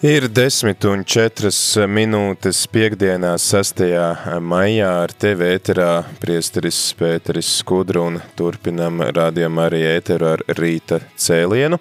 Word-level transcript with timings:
Ir 0.00 0.30
10 0.32 0.86
un 0.88 1.02
4 1.04 1.84
minūtes 1.84 2.62
piekdienā 2.72 3.34
6. 3.36 3.82
maijā 4.40 4.86
ar 5.02 5.12
tevi 5.12 5.44
ēterā 5.58 5.88
priesteris 6.22 6.78
Pēteris 6.96 7.50
Skudru 7.58 8.06
un 8.08 8.16
turpinam 8.32 9.02
rādījām 9.04 9.60
arī 9.60 9.82
ēteru 9.90 10.30
ar 10.30 10.44
rīta 10.56 11.02
cēlienu. 11.20 11.76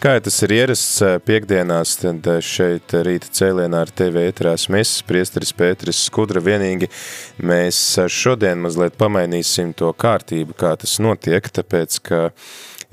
Kā 0.00 0.14
tas 0.24 0.40
ir 0.46 0.54
ierasts 0.56 1.20
piekdienās, 1.28 1.92
tad 2.00 2.30
šeit 2.40 2.96
rīta 3.04 3.28
cēlienā 3.36 3.84
ar 3.84 3.92
tevi 4.00 4.24
ēterās 4.30 4.70
mēs, 4.72 4.94
priesteris 5.04 5.52
Pēteris 5.52 6.06
Skudra, 6.08 6.40
vienīgi 6.40 6.88
mēs 7.44 7.82
šodien 8.08 8.64
mazliet 8.64 8.96
pamainīsim 8.96 9.76
to 9.76 9.92
kārtību, 9.92 10.56
kā 10.56 10.72
tas 10.80 10.96
notiek, 11.04 11.52
tāpēc, 11.60 12.00
ka 12.00 12.24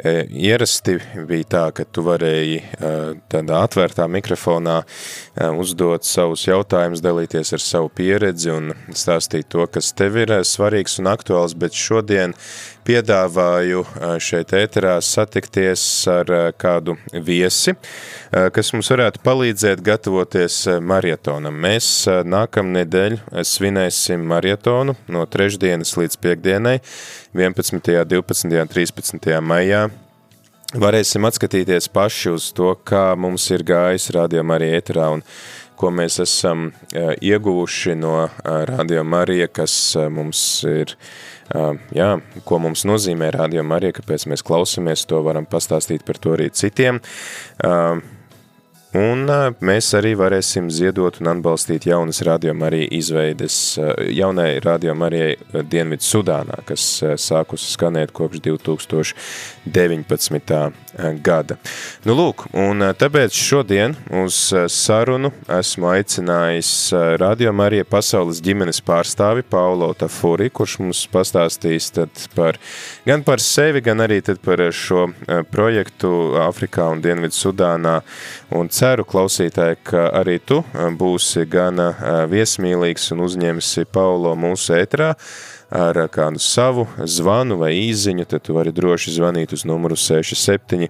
ierasti 0.03 0.97
bija 1.27 1.47
tā, 1.47 1.63
ka 1.71 1.85
tu 1.87 2.03
varēji 2.03 2.57
e, 2.59 2.89
tādā 3.31 3.61
atvērtā 3.63 4.07
mikrofonā 4.11 4.81
e, 4.83 5.47
uzdot 5.55 6.03
savus 6.03 6.43
jautājumus, 6.49 7.03
dalīties 7.03 7.53
ar 7.55 7.63
savu 7.63 7.91
pieredzi 7.95 8.51
un 8.51 8.73
stāstīt 8.91 9.47
to, 9.55 9.63
kas 9.71 9.93
tev 9.95 10.19
ir 10.19 10.35
svarīgs 10.43 10.99
un 10.99 11.07
aktuāls, 11.13 11.55
bet 11.55 11.79
šodien 11.79 12.35
piedāvāju 12.85 13.81
šeit 14.21 14.53
ēterā 14.55 14.95
satikties 15.03 15.83
ar 16.11 16.29
kādu 16.61 16.95
viesi, 17.25 17.73
kas 18.29 18.71
mums 18.75 18.91
varētu 18.93 19.21
palīdzēt 19.25 19.81
gatavoties 19.85 20.61
marietonam. 20.85 21.57
Mēs 21.65 21.89
nākamnedēļ 22.29 23.17
svinēsim 23.41 24.23
marietonu 24.29 24.95
no 25.11 25.25
trešdienas 25.25 25.95
līdz 25.97 26.21
piekdienai, 26.21 26.79
11., 27.33 27.93
12., 28.15 28.65
13. 28.77 29.29
maijā. 29.41 29.85
Varēsim 30.75 31.23
atskatīties 31.27 31.87
paši 31.93 32.33
uz 32.33 32.49
to, 32.55 32.73
kā 32.83 33.13
mums 33.19 33.45
ir 33.53 33.63
gājis 33.63 34.09
rādījumā 34.15 34.57
arī 34.57 34.73
ēterā 34.75 35.11
un 35.13 35.21
ko 35.79 35.91
mēs 35.91 36.17
esam 36.23 36.69
ieguvuši 36.95 37.95
no 37.99 38.29
Radio 38.43 39.03
Marija, 39.07 39.47
kas 39.47 39.75
mums 40.11 40.41
ir, 40.67 40.95
jā, 41.95 42.09
ko 42.47 42.59
mums 42.63 42.85
nozīmē 42.87 43.29
Radio 43.35 43.63
Marija, 43.67 43.99
kāpēc 43.99 44.27
mēs 44.31 44.43
klausamies, 44.45 45.05
to 45.09 45.21
varam 45.25 45.45
pastāstīt 45.49 46.05
par 46.07 46.17
to 46.21 46.33
arī 46.37 46.49
citiem. 46.55 47.01
Un 48.95 49.25
mēs 49.65 49.89
arī 49.97 50.13
varēsim 50.15 50.69
ziedot 50.71 51.17
un 51.19 51.27
atbalstīt 51.33 51.83
jaunas 51.89 52.21
radioma 52.23 52.69
arī 52.69 52.85
izveides, 52.95 53.55
jaunai 54.15 54.59
radioma 54.63 55.09
arī 55.09 55.35
Dienvidu 55.67 56.05
Sudānā, 56.05 56.61
kas 56.69 56.83
sākusi 57.19 57.73
skanēt 57.73 58.13
kopš 58.15 58.39
2019. 58.45 60.71
gada. 61.25 61.57
Nu 62.05 62.13
lūk, 62.15 62.45
un 62.55 62.79
tāpēc 62.95 63.31
šodien 63.35 63.95
uz 64.21 64.53
sarunu 64.71 65.31
esmu 65.57 65.87
aicinājis 65.91 66.93
radioma 67.19 67.67
arī 67.67 67.83
pasaules 67.89 68.39
ģimenes 68.45 68.79
pārstāvi 68.85 69.43
Paulo 69.49 69.89
Tafuri, 69.97 70.47
kurš 70.47 70.79
mums 70.85 71.07
pastāstīs 71.11 71.91
tad 71.97 72.11
par, 72.37 72.53
gan 73.03 73.23
par 73.27 73.39
sevi, 73.43 73.79
gan 73.83 73.99
arī 74.05 74.21
tad 74.23 74.39
par 74.45 74.59
šo 74.71 75.11
projektu 75.51 76.39
Afrikā 76.45 76.85
un 76.95 77.03
Dienvidu 77.03 77.35
Sudānā 77.35 77.99
un 78.55 78.69
ceru, 78.69 78.84
klausītāji, 78.85 79.79
ka 79.89 80.05
arī 80.13 80.35
tu 80.37 80.59
būsi 80.99 81.47
gana 81.49 81.89
viesmīlīgs 82.29 83.09
un 83.15 83.23
uzņemsi 83.25 83.87
Paulo 83.89 84.35
mūsu 84.37 84.75
ētrā 84.77 85.15
ar 85.73 85.97
kādu 86.13 86.39
savu 86.39 86.85
zvanu 87.09 87.57
vai 87.57 87.71
īziņu, 87.79 88.25
tad 88.29 88.43
tu 88.45 88.53
vari 88.53 88.69
droši 88.75 89.15
zvanīt 89.15 89.55
uz 89.57 89.63
numuru 89.65 89.97
67 89.97 90.87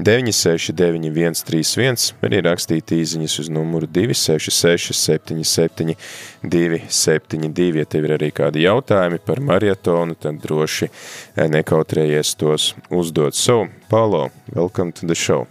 969 0.00 1.42
131, 1.44 2.06
arī 2.24 2.40
rakstīt 2.46 2.94
īziņas 2.96 3.36
uz 3.44 3.52
numuru 3.52 3.86
266 3.86 4.96
77 4.96 5.94
272. 6.42 7.82
Ja 7.82 7.84
tev 7.84 8.08
ir 8.08 8.16
arī 8.16 8.32
kādi 8.32 8.64
jautājumi 8.64 9.20
par 9.26 9.44
marietonu, 9.44 10.16
tad 10.16 10.40
droši 10.40 10.88
nekautrējies 11.36 12.34
tos 12.40 12.72
uzdot. 12.88 13.36
So, 13.36 13.66
Paulo, 13.92 14.30
welcome 14.54 14.92
to 14.92 15.06
the 15.06 15.14
show. 15.14 15.46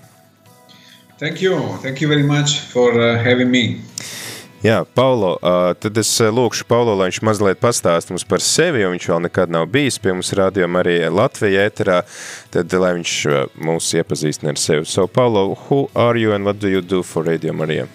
Thank 1.17 1.41
you. 1.41 1.57
Thank 1.81 2.01
you 2.01 2.09
very 2.09 2.23
much 2.23 2.59
for 2.59 2.91
uh, 2.99 3.17
having 3.23 3.49
me. 3.49 3.81
Jā, 4.65 4.81
Paulo, 4.83 5.35
uh, 5.45 5.75
tad 5.77 5.95
es 6.01 6.09
lūkšu 6.19 6.65
Paulo, 6.67 6.95
lai 6.97 7.11
viņš 7.11 7.19
mazliet 7.23 7.59
pastāst 7.61 8.09
mums 8.09 8.25
par 8.25 8.41
sevi, 8.41 8.81
jo 8.81 8.89
viņš 8.91 9.05
vēl 9.11 9.21
nekad 9.27 9.51
nav 9.53 9.67
bijis 9.69 9.99
pie 10.01 10.11
mums 10.15 10.33
rādījuma 10.35 10.81
arī 10.81 10.95
Latvijā 11.13 11.67
ēterā, 11.69 11.99
tad 12.51 12.73
lai 12.73 12.95
viņš 12.97 13.13
mūs 13.61 13.91
iepazīstina 13.99 14.55
ar 14.55 14.59
sevi. 14.59 14.89
So, 14.89 15.05
Paulo, 15.07 15.53
who 15.67 15.85
are 15.93 16.17
you 16.17 16.33
and 16.33 16.49
what 16.49 16.59
do 16.59 16.67
you 16.67 16.81
do 16.81 17.03
for 17.03 17.23
Radio 17.23 17.53
Maria? 17.53 17.85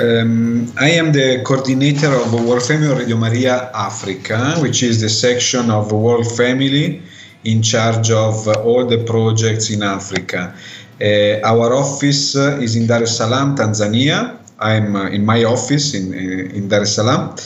Um, 0.00 0.72
I 0.80 0.90
am 0.90 1.12
the 1.12 1.42
coordinator 1.44 2.14
of 2.14 2.32
World 2.32 2.62
Family 2.62 2.94
Radio 2.94 3.16
Maria 3.16 3.70
Africa, 3.74 4.56
which 4.62 4.82
is 4.82 5.00
the 5.00 5.10
section 5.10 5.70
of 5.70 5.92
World 5.92 6.26
Family 6.36 7.02
in 7.44 7.62
charge 7.62 8.10
of 8.10 8.48
all 8.64 8.86
the 8.86 9.04
projects 9.04 9.70
in 9.70 9.82
Africa. 9.82 10.54
Uh, 11.00 11.40
our 11.44 11.74
office 11.74 12.34
uh, 12.34 12.58
is 12.60 12.74
in 12.74 12.86
Dar 12.86 13.02
es 13.02 13.16
Salaam, 13.16 13.54
Tanzania. 13.54 14.36
I'm 14.58 14.96
uh, 14.96 15.08
in 15.10 15.24
my 15.24 15.44
office 15.44 15.94
in, 15.94 16.12
in 16.12 16.68
Dar 16.68 16.82
es 16.82 16.96
Salaam. 16.96 17.36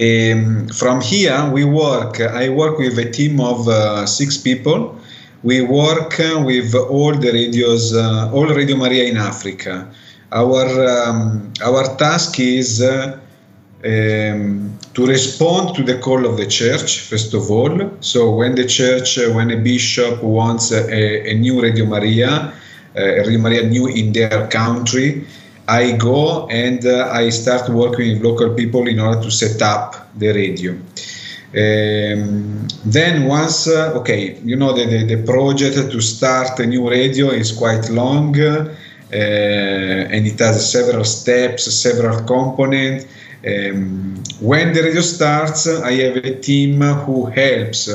Um, 0.00 0.68
from 0.68 1.02
here, 1.02 1.50
we 1.52 1.64
work. 1.64 2.20
I 2.20 2.48
work 2.48 2.78
with 2.78 2.98
a 2.98 3.10
team 3.10 3.38
of 3.40 3.68
six 4.08 4.38
people. 4.38 4.98
We 5.42 5.60
work 5.60 6.16
with 6.18 6.74
all 6.74 7.14
the 7.14 7.32
radios, 7.32 7.94
all 7.94 8.46
Radio 8.46 8.76
Maria 8.76 9.04
in 9.04 9.18
Africa. 9.18 9.90
Our 10.32 10.66
um, 10.88 11.52
our 11.62 11.96
task 11.96 12.40
is 12.40 12.82
um, 12.82 14.72
to 14.94 15.06
respond 15.06 15.76
to 15.76 15.82
the 15.82 15.98
call 15.98 16.24
of 16.24 16.38
the 16.38 16.46
church, 16.46 17.00
first 17.00 17.34
of 17.34 17.50
all. 17.50 17.90
So, 18.00 18.34
when 18.34 18.54
the 18.54 18.66
church, 18.66 19.18
when 19.18 19.50
a 19.50 19.56
bishop 19.58 20.22
wants 20.22 20.72
a, 20.72 21.30
a 21.30 21.34
new 21.34 21.62
Radio 21.62 21.84
Maria, 21.86 22.52
uh, 22.96 23.02
Radio 23.26 23.38
Maria 23.38 23.62
new 23.62 23.86
in 23.88 24.12
their 24.12 24.46
country, 24.48 25.26
I 25.68 25.92
go 25.92 26.46
and 26.48 26.84
uh, 26.86 27.10
I 27.12 27.28
start 27.30 27.68
working 27.68 28.14
with 28.14 28.22
local 28.22 28.54
people 28.54 28.86
in 28.88 29.00
order 29.00 29.20
to 29.22 29.30
set 29.30 29.60
up 29.60 30.08
the 30.16 30.28
radio. 30.32 30.72
Um, 30.72 32.66
then 32.84 33.26
once, 33.26 33.66
uh, 33.66 33.92
okay, 33.96 34.38
you 34.44 34.56
know 34.56 34.72
the, 34.72 34.86
the, 34.86 35.16
the, 35.16 35.22
project 35.24 35.90
to 35.90 36.00
start 36.00 36.58
a 36.60 36.66
new 36.66 36.88
radio 36.88 37.28
is 37.28 37.52
quite 37.52 37.88
long 37.90 38.38
and 38.38 40.26
it 40.26 40.38
has 40.38 40.70
several 40.70 41.04
steps, 41.04 41.64
several 41.72 42.22
components. 42.24 43.06
Um, 43.46 44.22
when 44.40 44.72
the 44.72 44.82
radio 44.82 45.02
starts, 45.02 45.66
I 45.68 45.92
have 45.92 46.16
a 46.16 46.34
team 46.40 46.80
who 46.80 47.26
helps 47.26 47.86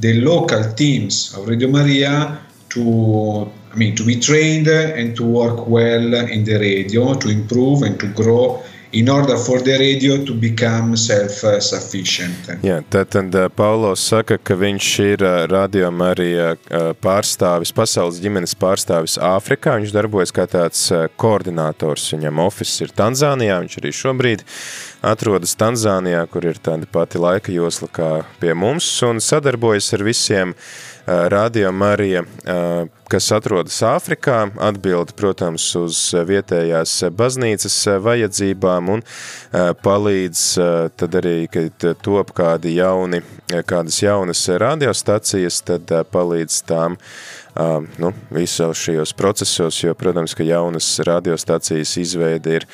the 0.00 0.20
local 0.20 0.72
teams 0.74 1.34
of 1.36 1.48
Radio 1.48 1.68
Maria 1.68 2.38
to 2.70 3.50
I 3.74 3.76
mean, 3.76 3.96
to 3.96 4.04
be 4.04 4.14
trained 4.20 4.68
and 4.68 5.16
to 5.16 5.24
work 5.24 5.66
well 5.66 6.14
in 6.30 6.44
the 6.44 6.58
radio, 6.58 7.14
to 7.18 7.28
improve 7.28 7.82
and 7.82 7.98
to 7.98 8.06
grow 8.14 8.62
in 8.94 9.08
order 9.08 9.36
for 9.36 9.58
the 9.58 9.76
radio 9.76 10.24
to 10.24 10.34
become 10.38 10.94
self-sufficient. 10.94 12.62
Jā, 12.62 12.76
tātad 12.86 13.34
Paulo 13.58 13.90
saka, 13.98 14.38
ka 14.38 14.54
viņš 14.54 14.90
ir 15.02 15.24
radiom 15.50 15.98
arī 16.06 16.30
pārstāvis, 17.02 17.74
pasaules 17.74 18.22
ģimenes 18.22 18.54
pārstāvis 18.54 19.18
Āfrikā. 19.18 19.74
Viņš 19.82 19.96
darbojas 19.96 20.30
kā 20.30 20.46
tāds 20.46 20.86
koordinators. 21.18 22.06
Viņam 22.14 22.38
office 22.46 22.86
ir 22.86 22.94
Tanzānijā, 22.94 23.58
viņš 23.64 23.78
arī 23.82 23.94
šobrīd 23.98 24.46
atrodas 25.02 25.58
Tanzānijā, 25.58 26.22
kur 26.30 26.46
ir 26.46 26.62
tāda 26.62 26.86
pati 26.86 27.18
laika 27.18 27.50
josla 27.50 27.90
kā 27.90 28.10
pie 28.38 28.54
mums, 28.54 28.86
un 29.02 29.18
sadarbojas 29.18 29.90
ar 29.98 30.06
visiem 30.06 30.54
Radio 31.06 31.72
Marija, 31.72 32.22
kas 33.12 33.26
atrodas 33.36 33.76
Āfrikā, 33.84 34.38
atbild, 34.64 35.10
protams, 35.18 35.66
uz 35.76 35.98
vietējās 36.24 36.94
baznīcas 37.12 37.76
vajadzībām 38.00 38.88
un 38.94 39.04
palīdz 39.84 40.44
tad 40.96 41.18
arī, 41.20 41.36
kad 41.52 41.84
top 42.00 42.32
kādi 42.38 42.78
jauni, 42.78 43.20
kādas 43.68 44.00
jaunas 44.00 44.46
radiostacijas, 44.48 45.60
tad 45.68 45.92
palīdz 46.14 46.62
tām 46.72 46.96
nu, 48.00 48.14
visos 48.32 48.80
šajos 48.86 49.12
procesos, 49.12 49.82
jo, 49.84 49.92
protams, 49.94 50.32
ka 50.34 50.48
jaunas 50.48 50.88
radiostacijas 51.04 51.94
izveide 52.00 52.56
ir 52.62 52.66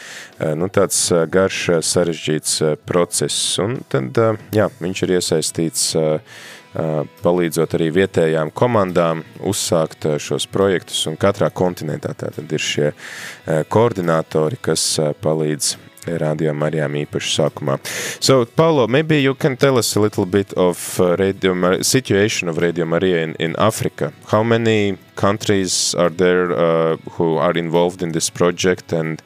nu, 0.54 0.70
tāds 0.70 1.02
garš, 1.34 1.66
sarežģīts 1.90 2.62
process. 2.86 3.58
Un 3.58 3.80
tad, 3.90 4.22
jā, 4.54 4.70
viņš 4.78 5.04
ir 5.04 5.18
iesaistīts 5.18 5.92
palīdzot 6.74 7.74
arī 7.74 7.90
vietējām 7.94 8.52
komandām 8.54 9.24
uzsākt 9.42 10.06
šos 10.22 10.46
projektus, 10.46 11.02
un 11.10 11.18
katrā 11.20 11.50
kontinentā 11.50 12.14
tātad 12.14 12.52
ir 12.52 12.62
šie 12.62 12.90
koordinātori, 13.72 14.60
kas 14.62 14.84
palīdz 15.22 15.76
Radio 16.06 16.54
Marijām 16.56 16.94
īpaši 16.96 17.32
sākumā. 17.36 17.76
So, 18.20 18.44
Paulo, 18.44 18.86
maybe 18.88 19.20
you 19.20 19.34
can 19.34 19.56
tell 19.56 19.78
us 19.78 19.94
a 19.96 20.00
little 20.00 20.26
bit 20.26 20.52
of 20.54 20.98
Radio 21.18 21.54
Mar 21.54 21.82
situation 21.82 22.48
of 22.48 22.58
Radio 22.58 22.86
Maria 22.86 23.22
in, 23.22 23.34
in 23.38 23.54
Africa. 23.58 24.12
How 24.26 24.42
many 24.42 24.96
countries 25.16 25.94
are 25.94 26.08
there 26.08 26.52
uh, 26.52 26.96
who 27.12 27.36
are 27.36 27.52
involved 27.52 28.02
in 28.02 28.12
this 28.12 28.30
project 28.30 28.92
and, 28.92 29.22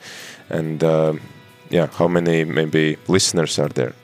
and 0.50 0.82
uh, 0.82 1.14
yeah, 1.70 1.86
how 1.86 2.08
many 2.08 2.44
maybe 2.44 2.96
listeners 3.06 3.58
are 3.58 3.68
there? 3.68 3.94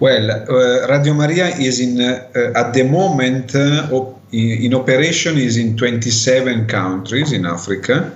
Well, 0.00 0.30
uh, 0.30 0.86
Radio 0.86 1.12
Maria 1.14 1.48
is 1.48 1.80
in, 1.80 2.00
uh, 2.00 2.52
at 2.54 2.72
the 2.72 2.84
moment, 2.84 3.54
uh, 3.54 3.88
in 4.30 4.74
operation 4.74 5.38
is 5.38 5.56
in 5.56 5.76
27 5.76 6.66
countries 6.66 7.32
in 7.32 7.44
Africa. 7.44 8.12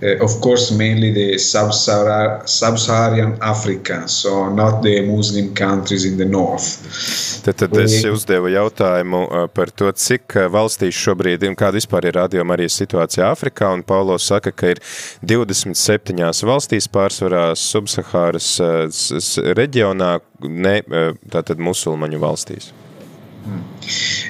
Uh, 0.00 0.14
of 0.24 0.40
course, 0.40 0.70
mainly 0.70 1.10
the 1.10 1.36
sub-Saharan 1.38 3.36
Africa, 3.42 4.06
so 4.06 4.48
not 4.48 4.80
the 4.80 5.00
Muslim 5.02 5.52
countries 5.54 6.04
in 6.04 6.16
the 6.16 6.24
north. 6.24 7.42
Tad, 7.42 7.56
tad 7.58 7.74
es 7.82 8.04
uzdevu 8.06 8.52
jautājumu 8.54 9.24
uh, 9.26 9.48
par 9.50 9.72
to, 9.74 9.90
cik 9.90 10.38
valstīs 10.54 10.94
šobrīd 10.94 11.42
ir, 11.42 11.58
kāda 11.58 11.80
vispār 11.80 12.06
ir 12.06 12.14
radioma 12.20 12.54
arī 12.54 12.70
situācija 12.70 13.32
Āfrikā, 13.32 13.72
un 13.74 13.82
Paulo 13.82 14.14
saka, 14.22 14.54
ka 14.54 14.70
ir 14.76 14.78
27 15.26 16.46
valstīs 16.46 16.86
pārsvarā 16.86 17.48
subsahāras 17.58 18.54
reģionā, 19.58 20.20
ne 20.46 20.82
tātad 21.26 21.58
musulmaņu 21.58 22.22
valstīs. 22.22 22.70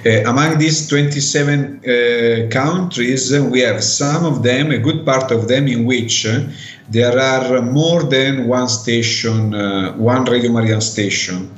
Uh, 0.06 0.30
among 0.30 0.58
these 0.58 0.86
27 0.88 1.80
uh, 1.84 2.48
countries, 2.50 3.32
we 3.50 3.60
have 3.60 3.82
some 3.82 4.24
of 4.24 4.42
them, 4.42 4.70
a 4.70 4.78
good 4.78 5.04
part 5.04 5.30
of 5.30 5.48
them, 5.48 5.66
in 5.68 5.84
which 5.84 6.26
uh, 6.26 6.40
there 6.88 7.18
are 7.18 7.60
more 7.62 8.02
than 8.04 8.46
one 8.46 8.68
station, 8.68 9.54
uh, 9.54 9.92
one 9.96 10.24
Radio 10.24 10.52
Maria 10.52 10.80
station. 10.80 11.50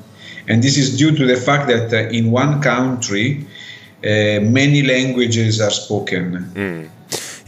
And 0.49 0.63
this 0.63 0.77
is 0.77 0.97
due 0.97 1.15
to 1.17 1.27
the 1.27 1.37
fact 1.37 1.69
that 1.69 1.93
uh, 1.93 2.09
in 2.11 2.31
one 2.31 2.61
country, 2.61 3.47
uh, 4.03 4.41
many 4.41 4.83
languages 4.83 5.61
are 5.61 5.71
spoken. 5.71 6.51
Mm. 6.55 6.89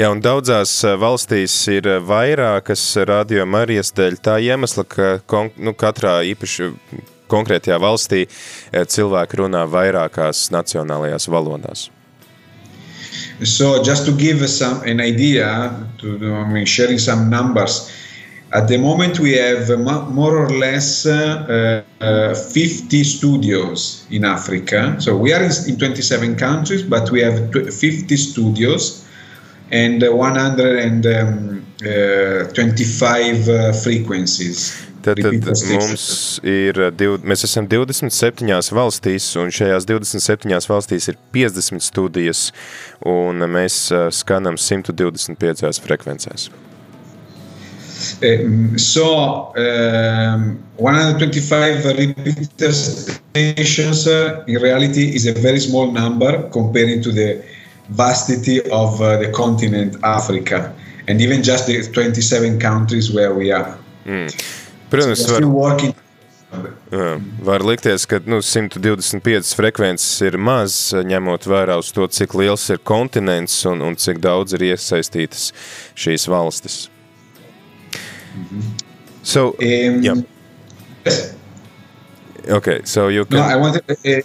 Jā, 0.00 0.08
un 0.08 0.22
daudzās 0.25 0.70
valstīs 0.99 1.52
ir 1.70 1.87
vairākas 2.08 2.81
radio 3.06 3.44
Marijas 3.46 3.93
dēļ 3.94 4.16
tā 4.25 4.38
iemesla, 4.40 4.87
ka 4.88 5.43
nu, 5.60 5.75
katrā 5.78 6.22
īpaši 6.32 6.70
konkrētajā 7.32 7.81
valstī 7.82 8.26
cilvēki 8.70 9.43
runā 9.43 9.64
vairākās 9.73 10.50
nacionālajās 10.55 11.29
valodās. 11.32 11.88
So 13.44 13.82
just 13.82 14.06
to 14.06 14.12
give 14.12 14.49
some 14.49 14.82
an 14.82 15.00
idea, 15.00 15.75
to 15.99 16.64
sharing 16.67 16.99
some 16.99 17.29
numbers. 17.29 17.90
At 18.52 18.69
the 18.69 18.76
moment, 18.76 19.19
we 19.19 19.32
have 19.32 19.70
more 19.79 20.37
or 20.37 20.50
less 20.50 21.06
uh, 21.06 21.82
uh, 22.00 22.34
50 22.34 23.02
studios 23.02 24.06
in 24.11 24.26
Africa. 24.26 24.94
So 25.00 25.17
we 25.17 25.32
are 25.32 25.43
in 25.43 25.78
27 25.78 26.37
countries, 26.37 26.82
but 26.82 27.11
we 27.11 27.23
have 27.23 27.50
50 27.50 28.14
studios 28.17 29.06
and 29.70 30.02
125 30.02 31.08
um, 31.08 31.64
uh, 33.49 33.73
frequencies. 33.73 34.87
Tad, 35.02 35.19
tad 35.19 35.62
mums 35.72 36.04
ir, 36.46 36.78
div, 36.94 37.16
mēs 37.26 37.43
esam 37.49 37.66
27 37.70 38.70
valstīs, 38.76 39.28
un 39.40 39.50
šajās 39.50 39.87
27 39.88 40.69
valstīs 40.70 41.10
ir 41.10 41.19
50 41.34 41.82
studijas, 41.82 42.50
un 43.02 43.43
mēs 43.50 43.88
skanam 44.14 44.58
125 44.60 45.82
frekvencēs. 45.82 46.50
Um, 48.22 48.78
so, 48.78 49.52
um, 49.56 50.58
125 50.76 51.84
repeater 51.84 52.72
stations 52.72 54.06
uh, 54.06 54.43
in 54.46 54.60
reality 54.60 55.14
is 55.14 55.26
a 55.26 55.32
very 55.32 55.60
small 55.60 55.90
number 55.90 56.49
comparing 56.50 57.02
to 57.02 57.12
the 57.12 57.44
vastity 57.90 58.60
of 58.70 59.00
uh, 59.00 59.19
the 59.19 59.31
continent 59.32 59.96
Africa 60.02 60.75
and 61.08 61.20
even 61.20 61.43
just 61.43 61.66
the 61.66 61.82
27 61.93 62.58
countries 62.58 63.12
where 63.12 63.34
we 63.34 63.52
are. 63.52 63.78
Mm. 64.04 64.62
Protams, 64.92 65.24
var, 65.30 65.80
jā, 66.92 67.12
var 67.40 67.64
likties, 67.64 68.04
ka 68.04 68.18
nu, 68.28 68.42
125 68.44 69.54
frekvences 69.56 70.20
ir 70.26 70.36
maz, 70.36 70.74
ņemot 70.92 71.48
vērā 71.48 71.78
uz 71.80 71.88
to, 71.96 72.04
cik 72.12 72.36
liels 72.36 72.66
ir 72.74 72.82
kontinents 72.84 73.56
un, 73.70 73.80
un 73.86 73.96
cik 73.96 74.20
daudz 74.20 74.52
ir 74.58 74.66
iesaistītas 74.72 75.48
šīs 75.96 76.28
valstis. 76.28 76.82
So, 79.22 79.54
um, 79.62 80.02
yeah. 80.04 80.20
Okay, 82.50 82.80
so 82.84 83.08
you 83.08 83.24
can... 83.24 83.38
No, 83.38 83.44
I 83.44 83.56
wanted, 83.56 83.84
uh, 83.88 84.20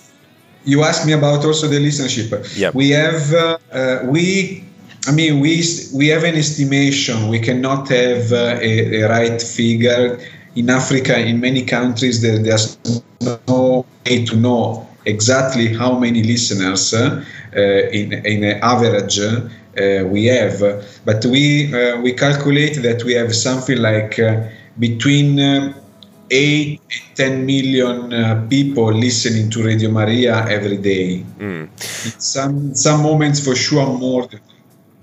you 0.66 0.84
asked 0.84 1.06
me 1.06 1.14
about 1.14 1.46
also 1.46 1.68
the 1.68 1.80
listenership. 1.80 2.34
Yeah. 2.58 2.72
We 2.74 2.90
have, 2.90 3.32
uh, 3.34 3.58
uh, 3.72 4.00
we 4.06 4.64
I 5.08 5.12
mean, 5.12 5.40
we 5.40 5.64
we 5.94 6.10
have 6.10 6.26
an 6.26 6.36
estimation. 6.36 7.30
We 7.30 7.40
cannot 7.40 7.88
have 7.88 8.34
uh, 8.34 8.60
a, 8.60 9.04
a, 9.04 9.08
right 9.08 9.42
figure 9.42 10.20
in 10.58 10.70
Africa, 10.72 11.16
in 11.20 11.40
many 11.40 11.64
countries, 11.64 12.22
there, 12.22 12.40
there's 12.40 12.78
no 13.48 13.86
way 14.06 14.26
to 14.26 14.36
know 14.36 14.88
exactly 15.06 15.74
how 15.74 15.98
many 15.98 16.24
listeners 16.24 16.94
uh, 16.94 17.24
in, 17.56 18.14
in 18.26 18.44
an 18.44 18.60
average 18.64 19.20
uh, 19.20 20.04
we 20.06 20.26
have. 20.26 20.60
But 21.06 21.26
we, 21.26 21.72
uh, 21.74 22.02
we 22.02 22.14
calculate 22.14 22.82
that 22.82 23.04
we 23.04 23.14
have 23.14 23.36
something 23.36 23.78
like 23.78 24.18
uh, 24.18 24.50
between 24.80 25.40
uh, 25.40 25.74
8 26.32 26.82
and 26.82 27.16
10 27.16 27.46
million 27.46 28.14
uh, 28.14 28.46
people 28.50 28.92
listening 28.92 29.50
to 29.52 29.64
Radio 29.64 29.92
Maria 29.92 30.46
every 30.50 30.78
day. 30.78 31.24
Mm. 31.40 31.70
Some, 32.20 32.74
some 32.74 33.04
moments 33.04 33.44
for 33.46 33.56
sure 33.56 33.88
more 33.98 34.26
than 34.28 34.42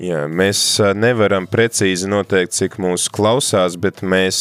Jā, 0.02 0.24
mēs 0.26 0.58
nevaram 0.98 1.44
precīzi 1.46 2.08
noteikt, 2.10 2.50
cik 2.56 2.80
mūs 2.82 3.04
klausās, 3.14 3.76
bet 3.78 4.00
mēs 4.02 4.38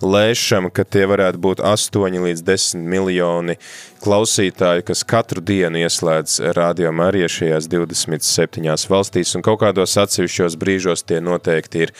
lēšam, 0.00 0.70
ka 0.72 0.86
tie 0.88 1.02
varētu 1.10 1.40
būt 1.44 1.60
8 1.60 2.16
līdz 2.24 2.40
10 2.46 2.86
miljoni 2.88 3.58
klausītāju, 4.00 4.86
kas 4.88 5.04
katru 5.04 5.42
dienu 5.44 5.82
ieslēdz 5.84 6.38
rādījumu 6.56 7.04
arī 7.04 7.26
šajās 7.28 7.68
27 7.68 8.88
valstīs, 8.94 9.34
un 9.36 9.44
kaut 9.44 9.60
kādos 9.60 9.98
atsevišķos 10.00 10.56
brīžos 10.56 11.04
tie 11.04 11.20
noteikti 11.20 11.84
ir 11.84 11.92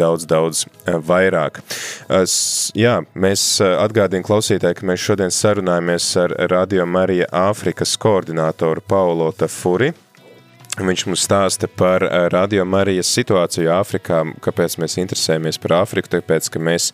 daudz, 0.00 0.24
daudz 0.24 0.64
vairāk. 0.88 1.60
Jā, 2.80 2.96
mēs 3.12 3.44
atgādījām 3.60 4.24
klausītāji, 4.24 4.80
ka 4.80 4.88
mēs 4.88 5.04
šodien 5.04 5.36
sarunājamies 5.36 6.08
ar 6.24 6.38
Radio 6.56 6.88
Marija 6.88 7.28
Āfrikas 7.44 7.92
koordinātoru 8.00 8.88
Paulo 8.88 9.28
Tafuri, 9.36 9.92
Viņš 10.76 11.06
mums 11.08 11.22
stāsta 11.24 11.70
par 11.72 12.04
eh, 12.04 12.26
Radio 12.28 12.66
Marijas 12.68 13.08
situāciju 13.16 13.70
Āfrikā, 13.78 14.18
kāpēc 14.44 14.74
mēs 14.76 14.98
interesējamies 15.00 15.56
par 15.62 15.72
Āfriku, 15.78 16.10
tāpēc, 16.12 16.50
ka 16.52 16.60
mēs 16.60 16.90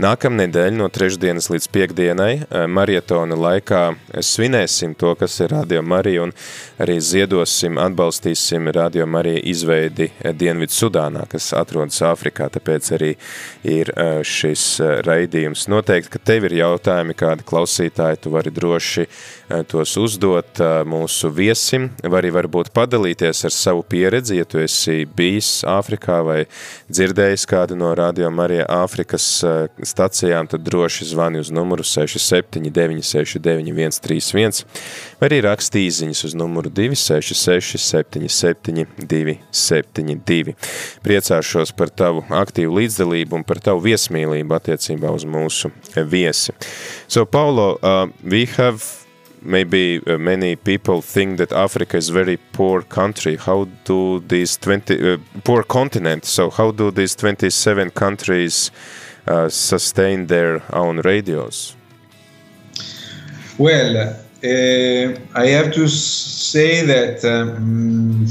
nākamnedēļ 0.00 0.78
no 0.78 0.86
trešdienas 0.88 1.50
līdz 1.52 1.66
piekdienai 1.74 2.30
eh, 2.38 2.64
marietona 2.64 3.36
laikā 3.36 3.82
svinēsim 4.24 4.94
to, 4.96 5.12
kas 5.20 5.36
ir 5.44 5.52
Radio 5.52 5.82
Marija, 5.84 6.22
un 6.24 6.32
arī 6.80 6.96
ziedosim, 7.04 7.76
atbalstīsim 7.82 8.70
Radio 8.72 9.04
Marija 9.04 9.44
izveidi 9.52 10.08
eh, 10.08 10.32
Dienvidu 10.32 10.72
Sudānā, 10.78 11.26
kas 11.28 11.50
atrodas 11.52 12.00
Āfrikā, 12.08 12.48
tāpēc 12.56 12.90
arī 12.96 13.12
ir 13.68 13.92
šis 14.24 14.64
raidījums. 15.04 15.66
Noteikti, 15.68 16.14
ka 16.14 16.22
tev 16.30 16.48
ir 16.48 16.56
jautājumi, 16.62 17.16
kādi 17.18 17.44
klausītāji, 17.44 18.22
tu 18.24 18.32
vari 18.32 18.52
droši 18.54 19.04
tos 19.68 19.94
uzdot 20.00 20.60
mūsu 20.88 21.28
viesim, 21.34 21.90
vai 22.04 22.22
arī 22.22 22.32
varbūt 22.38 22.72
padalīt 22.76 23.17
dalīties 23.18 23.44
ar 23.44 23.52
savu 23.52 23.82
pieredzi, 23.82 24.36
ja 24.38 24.44
tu 24.44 24.58
esi 24.58 25.06
bijis 25.16 25.64
Āfrikā 25.66 26.22
vai 26.24 26.46
dzirdējis 26.88 27.46
kādu 27.48 27.76
no 27.76 27.94
Radio 27.94 28.30
Marija 28.30 28.66
Āfrikas 28.68 29.44
stacijām, 29.82 30.46
tad 30.48 30.62
droši 30.62 31.04
zvani 31.04 31.40
uz 31.40 31.50
numuru 31.50 31.82
679 31.82 33.02
69 33.02 33.98
131 34.00 34.64
vai 35.20 35.28
arī 35.28 35.40
raksti 35.42 35.86
īziņas 35.88 36.24
uz 36.28 36.34
numuru 36.34 36.70
266 36.70 37.78
77 37.78 38.86
272. 38.98 40.54
Priecāšos 41.02 41.74
par 41.74 41.90
tavu 41.90 42.24
aktīvu 42.30 42.78
līdzdalību 42.78 43.40
un 43.40 43.44
par 43.44 43.58
tavu 43.58 43.82
viesmīlību 43.88 44.54
attiecībā 44.54 45.10
uz 45.10 45.26
mūsu 45.26 45.72
viesi. 45.96 46.54
So, 47.08 47.24
Paulo, 47.26 47.78
uh, 47.82 48.06
we 48.22 48.46
have 48.56 49.07
maybe 49.42 50.00
uh, 50.06 50.18
many 50.18 50.56
people 50.56 51.02
think 51.02 51.38
that 51.38 51.52
Africa 51.52 51.96
is 51.96 52.08
very 52.08 52.36
poor 52.52 52.82
country. 52.82 53.36
How 53.36 53.68
do 53.84 54.20
these 54.20 54.56
20 54.56 55.12
uh, 55.12 55.18
poor 55.44 55.62
continent? 55.62 56.24
So 56.24 56.50
how 56.50 56.70
do 56.70 56.90
these 56.90 57.14
27 57.14 57.90
countries 57.90 58.70
uh, 59.26 59.48
sustain 59.48 60.26
their 60.26 60.62
own 60.72 61.00
radios? 61.00 61.76
Well, 63.58 63.96
uh, 63.96 65.18
I 65.34 65.46
have 65.46 65.72
to 65.74 65.88
say 65.88 66.86
that 66.86 67.24
um, 67.24 68.26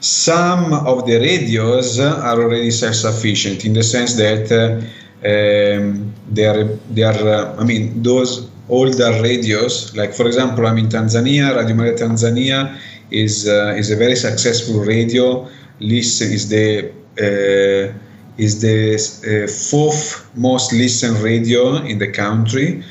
some 0.00 0.72
of 0.72 1.06
the 1.06 1.18
radios 1.18 2.00
are 2.00 2.42
already 2.42 2.70
self-sufficient 2.70 3.64
in 3.64 3.72
the 3.72 3.82
sense 3.82 4.16
that 4.16 4.50
uh, 4.52 4.84
um, 5.24 6.12
they 6.30 6.44
are 6.44 6.64
they 6.90 7.02
are 7.02 7.28
uh, 7.28 7.56
I 7.58 7.64
mean 7.64 8.02
those 8.02 8.50
older 8.68 9.20
radios. 9.22 9.94
Like 9.96 10.14
for 10.14 10.26
example 10.26 10.66
I'm 10.66 10.78
in 10.78 10.88
Tanzania 10.88 11.54
Radio 11.56 11.74
Maria 11.74 11.94
Tanzania 11.94 12.78
is 13.10 13.46
uh, 13.48 13.74
is 13.76 13.90
a 13.90 13.96
very 13.96 14.16
successful 14.16 14.80
radio. 14.80 15.48
Listen 15.80 16.32
is 16.32 16.48
the 16.48 16.90
uh, 17.20 17.92
is 18.36 18.60
the 18.60 18.94
uh, 18.96 19.46
fourth 19.70 20.28
most 20.34 20.72
listened 20.72 21.18
radio 21.18 21.76
in 21.76 21.98
the 21.98 22.10
country. 22.10 22.82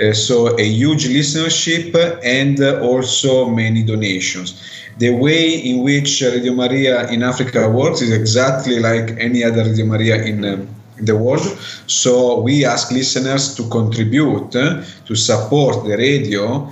Uh, 0.00 0.12
so 0.12 0.58
a 0.58 0.64
huge 0.64 1.06
listenership 1.08 1.94
and 2.24 2.60
also 2.82 3.48
many 3.48 3.82
donations. 3.82 4.62
The 4.98 5.10
way 5.10 5.54
in 5.54 5.82
which 5.82 6.20
Radio 6.20 6.52
Maria 6.52 7.08
in 7.08 7.22
Africa 7.22 7.68
works 7.70 8.02
is 8.02 8.12
exactly 8.12 8.78
like 8.80 9.16
any 9.18 9.44
other 9.44 9.64
Radio 9.64 9.86
Maria 9.86 10.22
in 10.22 10.44
um, 10.44 10.68
the 11.02 11.16
world. 11.16 11.46
So 11.86 12.40
we 12.40 12.64
ask 12.64 12.90
listeners 12.90 13.54
to 13.56 13.68
contribute 13.68 14.54
uh, 14.56 14.82
to 15.06 15.14
support 15.14 15.84
the 15.84 15.96
radio, 15.96 16.70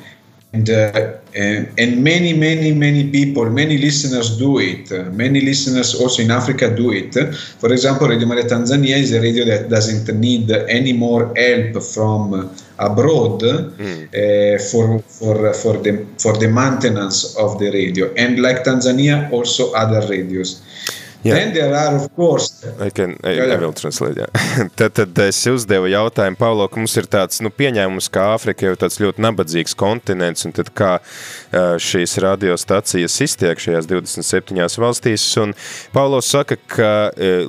and, 0.52 0.70
uh, 0.70 1.12
and, 1.35 1.68
and 1.76 2.02
many, 2.02 2.32
many, 2.32 2.73
many 2.73 3.11
people, 3.11 3.50
many 3.50 3.76
listeners 3.76 4.38
do 4.38 4.58
it. 4.58 4.90
Uh, 4.90 5.04
many 5.11 5.42
listeners 5.42 5.94
also 5.94 6.23
in 6.23 6.30
Africa 6.30 6.75
do 6.75 6.90
it. 6.92 7.12
For 7.58 7.70
example, 7.70 8.08
Radio 8.08 8.26
Maria 8.26 8.44
Tanzania 8.44 8.97
is 8.97 9.12
a 9.12 9.20
radio 9.20 9.44
that 9.44 9.68
doesn't 9.68 10.08
need 10.18 10.50
any 10.50 10.94
more 10.94 11.35
help 11.37 11.82
from 11.82 12.50
abroad 12.78 13.40
mm. 13.42 14.70
for 14.70 15.00
for 15.02 15.52
for 15.52 15.76
the 15.82 16.06
for 16.18 16.38
the 16.38 16.49
maintenance 16.49 17.37
of 17.37 17.58
the 17.58 17.70
radio, 17.70 18.11
and 18.14 18.40
like 18.40 18.64
Tanzania, 18.64 19.30
also 19.30 19.73
other 19.75 20.00
radios. 20.08 20.62
Jā. 21.26 21.34
Then 21.34 21.52
there 21.52 21.75
are, 21.75 21.96
of 21.96 22.14
course, 22.14 22.62
I 22.78 22.90
can, 22.94 23.16
I. 23.26 23.32
I 23.42 23.56
will 23.58 23.72
translate, 23.75 24.20
jā. 24.22 24.28
tad, 24.78 24.94
tad 24.94 25.18
es 25.25 25.40
uzdevu 25.50 25.90
jautājumu, 25.90 26.38
Paulo, 26.38 26.68
ka 26.70 26.78
mums 26.78 26.94
ir 27.00 27.08
tāds 27.10 27.42
nu, 27.42 27.50
pieņēmums, 27.50 28.06
ka 28.14 28.28
Āfrika 28.37 28.68
jau 28.68 28.76
tāds 28.78 29.00
ļoti 29.02 29.25
nabadzīgs 29.26 29.75
kontinents, 29.78 30.46
un 30.46 30.54
tad 30.54 30.70
kā 30.78 30.92
šīs 31.82 32.14
radiostacijas 32.22 33.18
iztiek 33.26 33.58
šajās 33.58 33.90
27 33.90 34.78
valstīs, 34.84 35.26
un 35.42 35.56
Paulo 35.96 36.22
saka, 36.22 36.58
ka 36.70 36.92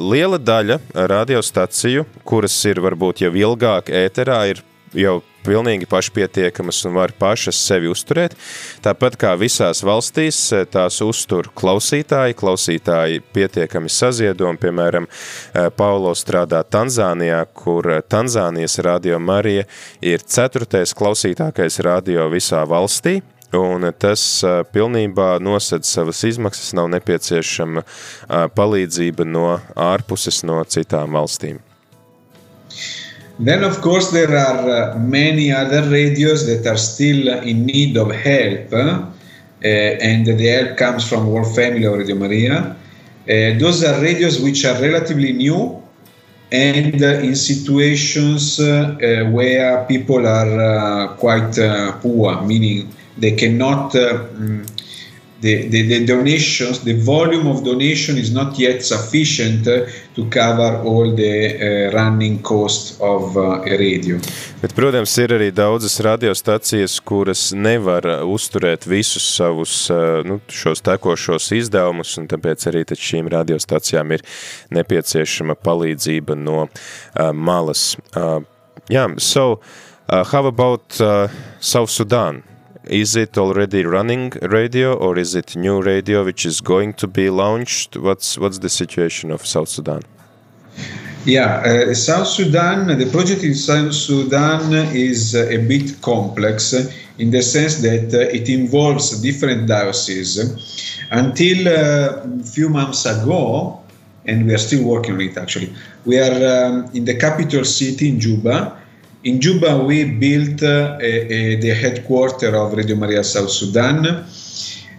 liela 0.01 0.41
daļa 0.41 0.79
radiostaciju, 1.13 2.07
kuras 2.25 2.57
ir 2.65 2.81
varbūt 2.81 3.21
jau 3.27 3.33
ilgāk 3.37 3.93
ēterā, 3.93 4.41
ir 4.49 4.65
jau 4.97 5.19
pilnīgi 5.45 5.87
pašpietiekamas 5.89 6.83
un 6.87 6.95
var 6.97 7.13
pašas 7.17 7.59
sevi 7.69 7.89
uzturēt. 7.91 8.35
Tāpat 8.83 9.17
kā 9.19 9.33
visās 9.39 9.81
valstīs, 9.85 10.39
eh, 10.53 10.65
tās 10.65 10.99
uztur 11.05 11.49
klausītāji, 11.55 12.37
klausītāji 12.39 13.23
pietiekami 13.33 13.89
ziedo, 13.89 14.49
un, 14.49 14.57
piemēram, 14.57 15.07
eh, 15.07 15.69
Paulo 15.69 16.11
strādā 16.11 16.63
Tanzānijā, 16.63 17.45
kur 17.53 17.89
eh, 17.89 18.01
Tanzānijas 18.01 18.79
radio 18.83 19.19
Marija 19.19 19.65
ir 20.01 20.19
ceturtais 20.19 20.93
klausītākais 20.93 21.79
radio 21.83 22.29
visā 22.29 22.65
valstī. 22.65 23.21
Un 23.51 23.81
tas 23.97 24.45
pilnībā 24.45 25.41
nosed 25.41 25.81
savas 25.81 26.23
izmaksas, 26.23 26.71
nav 26.77 26.85
nepieciešama 26.93 27.81
palīdzība 28.53 29.25
no 29.25 29.59
ārpuses, 29.73 30.43
no 30.43 30.63
citām 30.69 31.17
valstīm. 31.17 31.57
Then, 33.39 33.63
of 33.63 33.79
course, 33.79 34.11
there 34.11 34.35
are 34.35 34.69
uh, 34.69 34.99
many 34.99 35.51
other 35.51 35.89
radios 35.89 36.45
that 36.47 36.67
are 36.67 36.77
still 36.77 37.29
in 37.41 37.65
need 37.65 37.95
of 37.95 38.11
help, 38.11 38.73
uh, 38.73 39.05
and 39.63 40.25
the 40.25 40.47
help 40.47 40.77
comes 40.77 41.07
from 41.07 41.31
World 41.31 41.55
Family 41.55 41.85
or 41.85 41.97
Radio 41.97 42.15
Maria. 42.15 42.75
Uh, 43.29 43.57
those 43.57 43.83
are 43.83 44.01
radios 44.01 44.41
which 44.41 44.65
are 44.65 44.81
relatively 44.81 45.31
new 45.31 45.81
and 46.51 47.01
uh, 47.03 47.19
in 47.19 47.35
situations 47.35 48.59
uh, 48.59 48.97
uh, 48.97 49.29
where 49.29 49.85
people 49.85 50.25
are 50.25 51.15
quite 51.15 51.55
poor, 52.01 52.41
meaning 52.41 52.91
they 53.17 53.31
cannot. 53.31 53.91
Mm, 53.91 54.68
the, 55.41 55.67
the, 55.69 55.87
the 55.87 56.05
donations, 56.05 56.79
the 56.83 56.93
volume 57.03 57.47
of 57.47 57.63
donation 57.63 58.17
is 58.17 58.31
not 58.33 58.59
yet 58.59 58.83
sufficient 58.83 59.65
to 60.15 60.25
cover 60.29 60.81
all 60.83 61.15
the 61.15 61.55
uh, 61.55 61.95
running 61.95 62.41
cost 62.41 62.99
of 63.01 63.37
uh, 63.37 63.61
a 63.63 63.77
radio. 63.77 64.19
Bet, 64.61 64.73
protams, 64.75 65.15
ir 65.17 65.31
arī 65.37 65.49
daudzas 65.55 65.99
radiostacijas, 66.03 66.97
kuras 66.99 67.49
nevar 67.55 68.07
uh, 68.07 68.25
uzturēt 68.27 68.87
visus 68.89 69.23
savus 69.37 69.85
uh, 69.93 70.19
nu, 70.27 70.41
šos 70.51 70.83
tekošos 70.83 71.51
izdevumus, 71.55 72.17
un 72.19 72.27
tāpēc 72.27 72.67
arī 72.71 72.83
tad 72.89 72.99
šīm 72.99 73.31
radiostacijām 73.31 74.11
ir 74.17 74.25
nepieciešama 74.75 75.55
palīdzība 75.63 76.35
no 76.35 76.65
uh, 76.67 77.31
malas. 77.31 77.93
Uh, 78.11 78.41
yeah, 78.89 79.07
so 79.17 79.61
uh, 80.09 80.23
how 80.25 80.45
about 80.45 80.99
uh, 80.99 81.27
South 81.59 81.89
Sudan? 81.89 82.43
Is 82.85 83.15
it 83.15 83.37
already 83.37 83.85
running 83.85 84.31
radio 84.41 84.93
or 84.93 85.17
is 85.17 85.35
it 85.35 85.55
new 85.55 85.81
radio 85.81 86.23
which 86.23 86.45
is 86.45 86.61
going 86.61 86.93
to 86.93 87.07
be 87.07 87.29
launched? 87.29 87.97
What's, 87.97 88.37
what's 88.37 88.59
the 88.59 88.69
situation 88.69 89.31
of 89.31 89.45
South 89.45 89.69
Sudan? 89.69 90.01
Yeah, 91.25 91.89
uh, 91.89 91.93
South 91.93 92.27
Sudan, 92.27 92.87
the 92.97 93.09
project 93.11 93.43
in 93.43 93.53
South 93.53 93.93
Sudan 93.93 94.73
is 94.95 95.35
uh, 95.35 95.45
a 95.49 95.57
bit 95.57 96.01
complex 96.01 96.73
in 97.17 97.31
the 97.31 97.41
sense 97.41 97.81
that 97.81 98.13
uh, 98.13 98.33
it 98.33 98.47
involves 98.47 99.21
different 99.21 99.67
dioceses. 99.67 100.97
Until 101.11 101.67
uh, 101.67 102.23
a 102.39 102.43
few 102.43 102.69
months 102.69 103.05
ago, 103.05 103.81
and 104.25 104.47
we 104.47 104.53
are 104.53 104.59
still 104.59 104.85
working 104.85 105.15
on 105.15 105.21
it 105.21 105.37
actually, 105.37 105.73
we 106.05 106.17
are 106.17 106.67
um, 106.67 106.89
in 106.93 107.03
the 107.03 107.17
capital 107.17 107.65
city 107.65 108.09
in 108.09 108.19
Juba. 108.19 108.78
In 109.23 109.41
Juba, 109.41 109.83
we 109.83 110.05
built 110.05 110.63
uh, 110.63 110.97
a, 111.01 111.03
a, 111.03 111.55
the 111.57 111.73
headquarters 111.73 112.53
of 112.53 112.73
Radio 112.73 112.95
Maria 112.95 113.21
South 113.21 113.51
Sudan. 113.51 114.25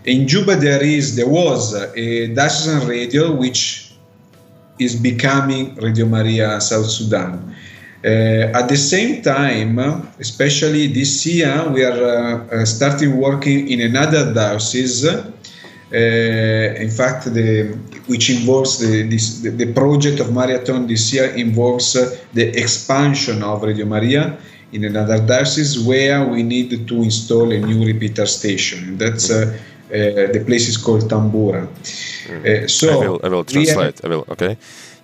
In 0.05 0.29
Juba, 0.29 0.57
there 0.57 0.85
is 0.85 1.17
there 1.17 1.29
was 1.29 1.75
a 1.75 2.27
diocesan 2.35 2.87
radio 2.87 3.33
which 3.33 3.93
is 4.79 4.95
becoming 4.95 5.75
Radio 5.77 6.05
Maria 6.05 6.61
South 6.61 6.91
Sudan. 6.91 7.57
Uh, 8.05 8.53
at 8.53 8.69
the 8.69 8.77
same 8.77 9.23
time, 9.23 9.79
especially 10.19 10.87
this 10.89 11.25
year, 11.25 11.67
we 11.71 11.83
are 11.83 12.05
uh, 12.05 12.47
uh, 12.61 12.65
starting 12.67 13.17
working 13.17 13.69
in 13.69 13.81
another 13.81 14.35
diocese. 14.35 15.07
In 15.93 16.91
fact, 16.91 17.33
the, 17.35 17.77
which 18.07 18.31
involves 18.31 18.79
the, 18.79 19.03
this, 19.09 19.41
the, 19.41 19.51
the 19.51 19.73
project 19.73 20.21
of 20.21 20.33
Marathon 20.33 20.87
this 20.87 21.13
year 21.13 21.27
involves 21.35 21.93
the 22.33 22.49
expansion 22.57 23.43
of 23.43 23.63
Radio 23.63 23.87
Maria 23.87 24.39
in 24.73 24.85
another 24.85 25.19
diocese 25.27 25.79
where 25.79 26.25
we 26.27 26.43
need 26.43 26.87
to 26.87 27.03
install 27.03 27.51
a 27.53 27.59
new 27.59 27.85
repeater 27.85 28.27
station. 28.27 28.97
That's 28.97 29.31
uh, 29.31 29.59
uh, 29.91 30.33
the 30.33 30.45
place 30.47 30.69
is 30.69 30.77
called 30.77 31.03
Tambura. 31.11 31.67
Uh, 31.67 32.69
so 32.69 32.89
I 32.89 33.09
will, 33.09 33.21
I 33.25 33.29
will 33.29 33.45
translate. 33.45 34.05
I 34.05 34.09
will, 34.09 34.25
okay. 34.31 34.57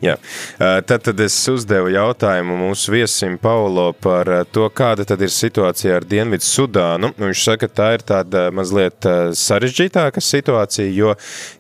Jā. 0.04 0.16
Tad, 0.58 1.00
tad 1.06 1.20
es 1.24 1.34
uzdevu 1.48 1.88
jautājumu 1.94 2.58
mūsu 2.60 2.92
viesim 2.92 3.38
Paulo 3.40 3.88
par 3.96 4.28
to, 4.52 4.66
kāda 4.68 5.06
tad 5.08 5.22
ir 5.24 5.32
situācija 5.32 5.96
ar 5.96 6.04
Dienvidu 6.08 6.44
Sudānu. 6.44 7.12
Viņš 7.16 7.44
saka, 7.46 7.66
ka 7.66 7.78
tā 7.80 7.88
ir 7.96 8.04
tāda 8.06 8.42
mazliet 8.54 9.08
sarežģītāka 9.40 10.20
situācija, 10.20 10.92
jo 10.92 11.14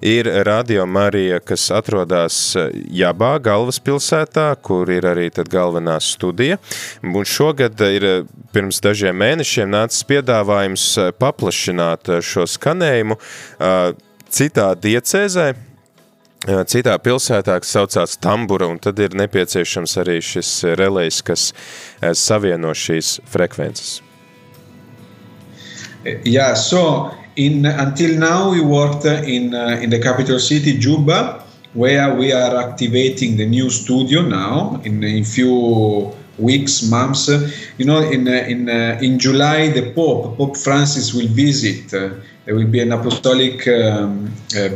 ir 0.04 0.28
Radio 0.46 0.84
Marija, 0.86 1.40
kas 1.40 1.70
atrodas 1.72 2.38
Jabā, 2.92 3.36
galvaspilsētā, 3.40 4.50
kur 4.60 4.92
ir 4.92 5.08
arī 5.08 5.30
tad 5.32 5.48
galvenā 5.52 5.96
studija. 6.04 6.60
Un 7.02 7.24
šogad 7.24 7.80
ir 7.88 8.26
pirms 8.52 8.82
dažiem 8.84 9.16
mēnešiem 9.16 9.72
nācis 9.72 10.04
piedāvājums 10.08 10.90
paplašināt 11.20 12.18
šo 12.20 12.44
skanējumu 12.52 13.16
citā 14.36 14.74
diecēzē, 14.76 15.54
citā 16.44 16.96
pilsētā, 17.02 17.58
kas 17.60 17.72
saucās 17.72 18.16
Tambura, 18.20 18.68
un 18.68 18.78
tad 18.78 18.98
ir 18.98 19.16
nepieciešams 19.16 19.96
arī 20.02 20.20
šis 20.22 20.64
relejs, 20.78 21.22
kas 21.22 21.52
savieno 22.14 22.74
šīs 22.74 23.20
frekvences. 23.26 24.02
Yeah, 26.24 26.54
so 26.54 27.10
in 27.34 27.66
until 27.66 28.18
now 28.18 28.50
we 28.50 28.60
worked 28.60 29.04
in 29.06 29.54
uh, 29.54 29.80
in 29.82 29.90
the 29.90 29.98
capital 29.98 30.38
city 30.38 30.78
Juba, 30.78 31.42
where 31.74 32.14
we 32.14 32.32
are 32.32 32.56
activating 32.56 33.36
the 33.36 33.46
new 33.46 33.70
studio 33.70 34.22
now 34.22 34.80
in 34.84 35.02
a 35.02 35.24
few 35.24 36.14
weeks, 36.38 36.88
months. 36.88 37.28
You 37.78 37.86
know, 37.86 38.08
in 38.08 38.28
uh, 38.28 38.46
in 38.46 38.68
uh, 38.68 38.98
in 39.02 39.18
July, 39.18 39.68
the 39.68 39.90
Pope 39.92 40.36
Pope 40.36 40.56
Francis 40.56 41.12
will 41.12 41.28
visit. 41.28 41.90
there 42.46 42.54
will 42.54 42.68
be 42.68 42.80
an 42.80 42.92
apostolic 42.92 43.66
um, 43.66 44.28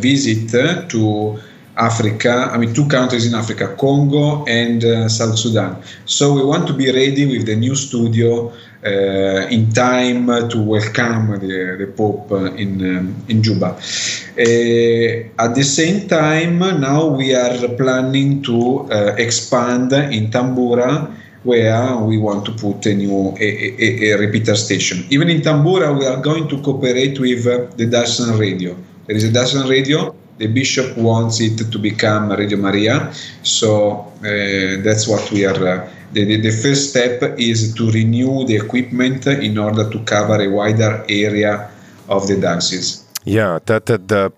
visit 0.02 0.50
to 0.90 1.38
Africa, 1.80 2.50
I 2.52 2.58
mean, 2.58 2.74
two 2.74 2.86
countries 2.86 3.26
in 3.26 3.34
Africa, 3.34 3.74
Congo 3.80 4.44
and 4.44 4.84
uh, 4.84 5.08
South 5.08 5.38
Sudan. 5.38 5.82
So 6.04 6.34
we 6.34 6.44
want 6.44 6.66
to 6.68 6.74
be 6.74 6.92
ready 6.92 7.26
with 7.26 7.46
the 7.46 7.56
new 7.56 7.74
studio 7.74 8.52
uh, 8.84 9.48
in 9.48 9.72
time 9.72 10.26
to 10.26 10.62
welcome 10.62 11.38
the, 11.40 11.76
the 11.78 11.92
Pope 11.96 12.30
in, 12.58 12.96
um, 12.96 13.24
in 13.28 13.42
Juba. 13.42 13.76
Uh, 13.76 15.44
at 15.44 15.54
the 15.54 15.64
same 15.64 16.06
time, 16.06 16.58
now 16.58 17.06
we 17.06 17.34
are 17.34 17.68
planning 17.76 18.42
to 18.42 18.86
uh, 18.90 19.14
expand 19.16 19.92
in 19.92 20.30
Tambura 20.30 21.16
where 21.42 21.96
we 21.96 22.18
want 22.18 22.44
to 22.44 22.52
put 22.52 22.84
a 22.84 22.94
new 22.94 23.34
a, 23.40 23.48
a, 23.80 24.12
a, 24.12 24.18
repeater 24.18 24.54
station. 24.54 25.06
Even 25.08 25.30
in 25.30 25.40
Tambura, 25.40 25.98
we 25.98 26.04
are 26.06 26.20
going 26.20 26.46
to 26.48 26.60
cooperate 26.60 27.18
with 27.18 27.46
uh, 27.46 27.64
the 27.76 27.86
Darshan 27.86 28.38
Radio. 28.38 28.76
There 29.06 29.16
is 29.16 29.24
a 29.24 29.32
Darshan 29.32 29.68
Radio 29.68 30.14
the 30.40 30.46
bishop 30.48 30.96
wants 30.96 31.40
it 31.40 31.70
to 31.70 31.78
become 31.78 32.32
Radio 32.32 32.58
Maria. 32.58 33.12
So 33.42 34.10
uh, 34.24 34.82
that's 34.82 35.06
what 35.06 35.30
we 35.30 35.44
are. 35.44 35.54
Uh, 35.54 35.88
the, 36.12 36.40
the 36.40 36.50
first 36.50 36.90
step 36.90 37.22
is 37.38 37.74
to 37.74 37.90
renew 37.90 38.46
the 38.46 38.56
equipment 38.56 39.26
in 39.26 39.58
order 39.58 39.88
to 39.88 39.98
cover 40.00 40.40
a 40.42 40.48
wider 40.48 41.04
area 41.08 41.70
of 42.08 42.26
the 42.26 42.36
diocese. 42.40 43.04
Jā, 43.28 43.60
tātad 43.68 44.08
uh, 44.16 44.30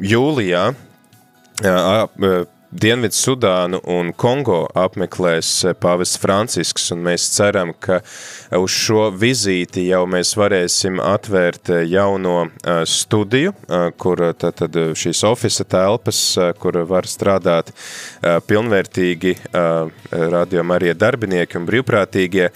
jūlijā 0.00 0.62
uh, 0.72 2.06
Dienvidu 2.70 3.16
Sudānu 3.18 3.80
un 3.90 4.12
Kongo 4.14 4.60
apmeklēs 4.78 5.48
eh, 5.66 5.72
pāvests 5.74 6.20
Francisks, 6.22 6.84
un 6.94 7.00
mēs 7.02 7.24
ceram, 7.34 7.72
ka 7.74 7.96
uz 8.54 8.70
šo 8.70 9.08
vizīti 9.10 9.88
jau 9.88 10.04
mēs 10.06 10.36
varēsim 10.38 11.00
atvērt 11.02 11.72
eh, 11.74 11.80
jauno 11.90 12.44
eh, 12.46 12.84
studiju, 12.86 13.56
kur 13.98 14.22
tad 14.38 14.78
šīs 14.98 15.24
ofisa 15.26 15.64
telpas, 15.66 16.20
kur 16.60 16.76
var 16.88 17.06
strādāt 17.08 17.70
pilnvērtīgi 18.46 19.32
radiom 20.10 20.72
arī 20.74 20.92
darbinieki 20.98 21.58
un 21.58 21.66
brīvprātīgie, 21.68 22.48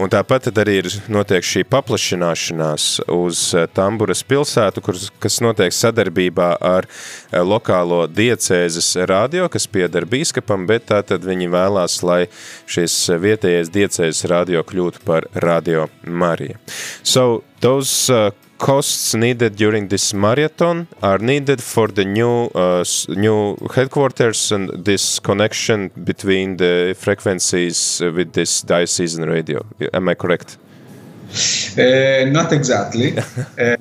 un 0.00 0.12
tāpat 0.12 0.48
tad 0.48 0.60
arī 0.62 0.78
ir 0.80 0.88
notiek 1.12 1.44
šī 1.46 1.64
paplašināšanās 1.70 2.86
uz 3.12 3.44
Tamburas 3.76 4.24
pilsētu, 4.26 4.84
kur, 4.84 4.98
kas 5.22 5.40
notiek 5.44 5.74
sadarbībā 5.76 6.50
ar 6.72 6.88
lokālo 7.32 8.04
diecēzes 8.10 8.94
radio, 9.10 9.48
kas 9.52 9.61
kas 9.62 9.70
pieder 9.70 10.06
bīskapam, 10.06 10.66
bet 10.66 10.88
tātad 10.90 11.22
viņi 11.24 11.50
vēlās, 11.52 12.02
lai 12.02 12.26
šis 12.66 13.10
vietējais 13.22 13.70
diecējs 13.70 14.24
radio 14.30 14.62
kļūtu 14.62 15.04
par 15.04 15.28
radio 15.34 15.88
Marija. 16.04 16.58
So, 17.02 17.44
those 17.60 18.10
uh, 18.10 18.32
costs 18.58 19.14
needed 19.14 19.56
during 19.56 19.88
this 19.88 20.12
marathon 20.12 20.88
are 21.02 21.18
needed 21.18 21.62
for 21.62 21.88
the 21.88 22.04
new 22.04 22.50
uh, 22.54 22.84
new 23.08 23.56
headquarters 23.74 24.52
and 24.52 24.84
this 24.84 25.20
connection 25.20 25.90
between 26.04 26.56
the 26.56 26.94
frequencies 26.98 28.00
with 28.00 28.32
this 28.32 28.62
diocesan 28.62 29.24
radio. 29.24 29.64
Am 29.92 30.08
I 30.08 30.14
correct? 30.14 30.58
Uh, 31.78 32.30
not 32.30 32.52
exactly. 32.52 33.16
uh, 33.58 33.76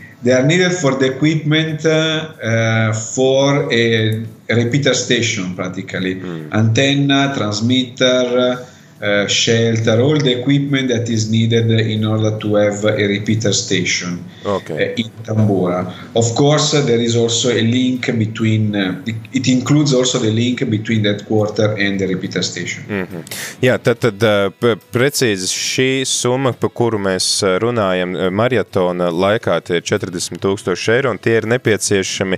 they 0.26 0.32
are 0.32 0.44
needed 0.44 0.72
for 0.72 0.92
the 0.96 1.06
equipment 1.14 1.86
uh, 1.86 2.92
for 2.92 3.72
a, 3.72 4.24
a, 4.48 4.54
repeater 4.56 4.92
station 4.92 5.54
practically 5.54 6.16
mm. 6.16 6.52
antenna 6.52 7.32
transmitter 7.36 8.58
uh, 9.02 9.26
shelter, 9.26 10.00
all 10.00 10.16
the 10.16 10.40
equipment 10.40 10.88
that 10.88 11.08
is 11.08 11.30
needed 11.30 11.70
in 11.70 12.04
order 12.04 12.38
to 12.38 12.54
have 12.54 12.82
a 12.84 13.06
repeater 13.06 13.52
station 13.52 14.24
okay. 14.44 14.92
uh, 14.92 14.94
in 14.96 15.10
Tambora. 15.22 15.92
Of 16.14 16.34
course, 16.34 16.72
there 16.72 17.00
is 17.00 17.14
also 17.14 17.50
a 17.50 17.60
link 17.60 18.06
between, 18.06 18.74
uh, 18.74 19.02
it 19.06 19.48
includes 19.48 19.92
also 19.92 20.18
the 20.18 20.30
link 20.30 20.68
between 20.70 21.02
that 21.02 21.26
quarter 21.26 21.76
and 21.76 22.00
the 22.00 22.06
repeater 22.06 22.42
station. 22.42 22.84
Mm 22.88 23.06
-hmm. 23.06 23.22
Jā, 23.60 23.78
tad, 23.78 23.98
tad 23.98 24.52
precīzi 24.92 25.46
šī 25.46 26.04
summa, 26.04 26.52
par 26.52 26.70
kuru 26.70 26.98
mēs 26.98 27.42
runājam 27.60 28.30
maratona 28.30 29.10
laikā, 29.10 29.60
tie 29.60 29.76
ir 29.76 29.82
40 29.82 30.38
tūkstoši 30.40 30.92
eiro, 30.92 31.10
un 31.10 31.18
tie 31.18 31.36
ir 31.36 31.46
nepieciešami 31.46 32.36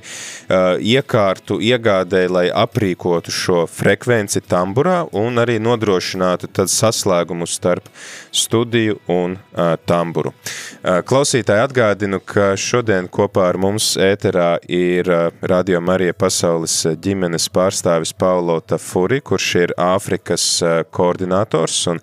iekārtu 0.81 1.61
iegādē, 1.61 2.29
lai 2.31 2.51
aprīkotu 2.51 3.31
šo 3.31 3.67
frekvenci 3.67 4.41
Tamburā 4.41 5.07
un 5.13 5.39
arī 5.39 5.59
nodrošinātu 5.59 6.48
tad 6.53 6.71
saslēgumu 6.73 7.47
starp 7.49 7.89
studiju 8.33 8.99
un 9.09 9.37
uh, 9.39 9.75
tamburu. 9.89 10.33
Uh, 10.33 11.01
klausītāji 11.07 11.65
atgādinu, 11.67 12.21
ka 12.25 12.53
šodien 12.59 13.09
kopā 13.13 13.49
ar 13.53 13.59
mums 13.61 13.95
ēterā 14.01 14.51
ir 14.69 15.11
uh, 15.11 15.29
Radio 15.43 15.81
Marija 15.85 16.15
pasaules 16.17 16.75
ģimenes 17.03 17.49
pārstāvis 17.55 18.15
Paulo 18.17 18.59
Tafuri, 18.61 19.21
kurš 19.21 19.49
ir 19.63 19.75
Āfrikas 19.79 20.47
uh, 20.63 20.81
koordinators 20.91 21.81
un 21.93 22.03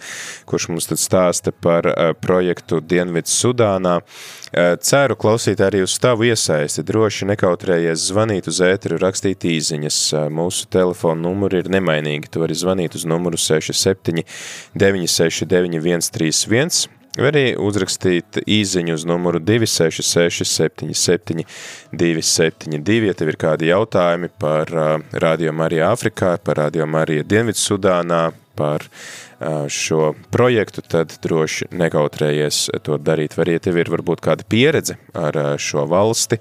kurš 0.49 0.69
mums 0.73 0.89
tad 0.91 1.01
stāsta 1.01 1.53
par 1.53 1.87
uh, 1.91 2.11
projektu 2.19 2.81
Dienvidu 2.81 3.31
Sudānā. 3.31 3.99
Uh, 4.55 4.75
ceru 4.79 5.17
klausīt 5.19 5.59
arī 5.63 5.81
uz 5.83 5.97
tavu 5.99 6.29
iesaisti. 6.29 6.83
Droši 6.85 7.27
nekautrējies 7.31 8.09
zvanīt 8.09 8.49
uz 8.51 8.61
ēteru, 8.63 8.99
rakstīt 9.01 9.47
īziņas. 9.49 9.99
Uh, 10.13 10.27
mūsu 10.31 10.69
telefona 10.71 11.21
numuri 11.25 11.63
ir 11.63 11.71
nemainīgi. 11.71 12.31
Tu 12.31 12.43
vari 12.43 12.57
zvanīt 12.57 12.95
uz 12.95 13.05
numuru 13.09 13.39
67 13.39 14.23
969 14.75 15.81
131 16.09 16.85
vai 17.15 17.29
arī 17.31 17.43
uzrakstīt 17.61 18.41
īziņu 18.43 18.95
uz 18.97 19.05
numuru 19.07 19.39
266 19.39 20.43
77 20.51 21.45
272, 21.95 23.09
ja 23.09 23.15
tev 23.15 23.31
ir 23.31 23.39
kādi 23.39 23.69
jautājumi 23.71 24.31
par 24.39 24.71
uh, 24.75 24.97
Radio 25.23 25.53
Mariju 25.55 25.85
Āfrikā, 25.87 26.35
par 26.43 26.59
Radio 26.65 26.87
Mariju 26.89 27.23
Dienvidsudānā, 27.23 28.25
par 28.55 28.85
šo 29.69 30.13
projektu, 30.31 30.81
tad 30.81 31.13
droši 31.23 31.67
nekautrējies 31.75 32.59
to 32.87 32.97
darīt. 32.97 33.35
Vai 33.35 33.45
arī 33.47 33.57
tev 33.63 33.79
ir 33.81 33.91
varbūt 33.91 34.23
kāda 34.23 34.47
pieredze 34.47 34.97
ar 35.13 35.57
šo 35.61 35.85
valsti 35.91 36.39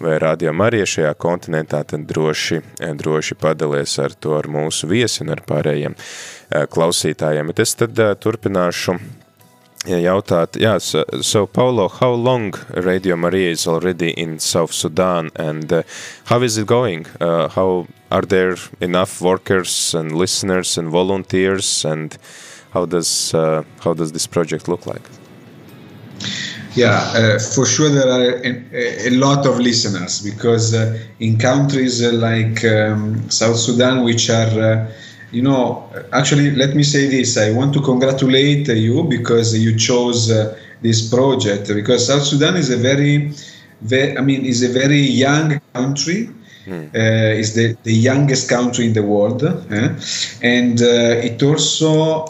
vai 0.00 0.16
Radio 0.22 0.54
Mariju 0.56 0.86
šajā 0.94 1.12
kontinentā, 1.18 1.82
tad 1.84 2.06
droši, 2.08 2.62
droši 3.02 3.38
padalies 3.40 3.98
ar 4.02 4.14
to 4.14 4.36
ar 4.38 4.48
mūsu 4.50 4.88
viesi 4.90 5.24
un 5.26 5.34
ar 5.34 5.42
pārējiem 5.46 5.98
klausītājiem. 6.70 7.52
Bet 7.52 7.64
es 7.66 7.74
tad 7.82 7.98
turpināšu 8.22 8.98
jautāt, 9.86 10.56
jā, 10.60 10.80
so, 10.80 11.04
so 11.22 11.46
Paulo, 11.46 11.88
how 11.88 12.12
long 12.12 12.54
Radio 12.74 13.16
Maria 13.16 13.50
is 13.50 13.66
already 13.66 14.10
in 14.10 14.38
South 14.38 14.72
Sudan 14.72 15.30
and 15.36 15.72
uh, 15.72 15.82
how 16.24 16.42
is 16.42 16.58
it 16.58 16.66
going? 16.66 17.06
Uh, 17.20 17.48
how 17.48 17.86
are 18.10 18.22
there 18.22 18.56
enough 18.80 19.20
workers 19.20 19.94
and 19.94 20.12
listeners 20.12 20.76
and 20.78 20.88
volunteers 20.88 21.84
and 21.84 22.18
how 22.72 22.86
does 22.86 23.32
uh, 23.34 23.62
how 23.80 23.94
does 23.94 24.12
this 24.12 24.26
project 24.26 24.68
look 24.68 24.86
like? 24.86 25.02
Yeah, 26.74 26.98
uh, 27.14 27.38
for 27.38 27.64
sure 27.64 27.88
there 27.88 28.10
are 28.10 28.42
a, 28.44 29.08
a, 29.08 29.10
lot 29.10 29.46
of 29.46 29.58
listeners 29.58 30.20
because 30.20 30.74
uh, 30.74 30.98
in 31.20 31.38
countries 31.38 32.02
like 32.02 32.62
um, 32.64 33.30
South 33.30 33.56
Sudan, 33.56 34.04
which 34.04 34.28
are 34.28 34.60
uh, 34.60 34.92
you 35.36 35.42
know, 35.42 35.84
actually, 36.12 36.50
let 36.62 36.74
me 36.74 36.82
say 36.82 37.08
this. 37.08 37.36
I 37.36 37.52
want 37.52 37.74
to 37.74 37.80
congratulate 37.82 38.68
you 38.68 39.04
because 39.04 39.48
you 39.64 39.76
chose 39.76 40.30
uh, 40.30 40.58
this 40.80 41.10
project 41.10 41.68
because 41.68 42.06
South 42.06 42.24
Sudan 42.24 42.56
is 42.56 42.70
a 42.70 42.78
very, 42.78 43.32
very 43.82 44.16
I 44.16 44.22
mean, 44.22 44.46
is 44.46 44.62
a 44.62 44.72
very 44.82 45.02
young 45.26 45.60
country. 45.74 46.30
Mm. 46.66 46.88
Uh, 46.94 47.42
is 47.42 47.54
the, 47.54 47.76
the 47.84 47.92
youngest 47.92 48.48
country 48.48 48.86
in 48.86 48.92
the 48.92 49.02
world, 49.02 49.44
eh? 49.44 49.88
and 50.42 50.82
uh, 50.82 51.28
it 51.28 51.40
also 51.40 52.24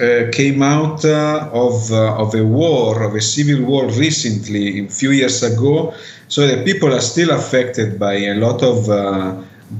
uh, 0.00 0.30
came 0.30 0.62
out 0.62 1.04
uh, 1.04 1.50
of, 1.52 1.90
uh, 1.90 2.22
of 2.22 2.32
a 2.36 2.44
war, 2.44 3.02
of 3.02 3.16
a 3.16 3.20
civil 3.20 3.64
war 3.64 3.88
recently, 3.90 4.86
a 4.86 4.88
few 4.88 5.10
years 5.10 5.42
ago. 5.42 5.92
So 6.28 6.46
the 6.46 6.62
people 6.62 6.94
are 6.94 7.00
still 7.00 7.32
affected 7.32 7.98
by 7.98 8.14
a 8.14 8.34
lot 8.34 8.62
of 8.62 8.88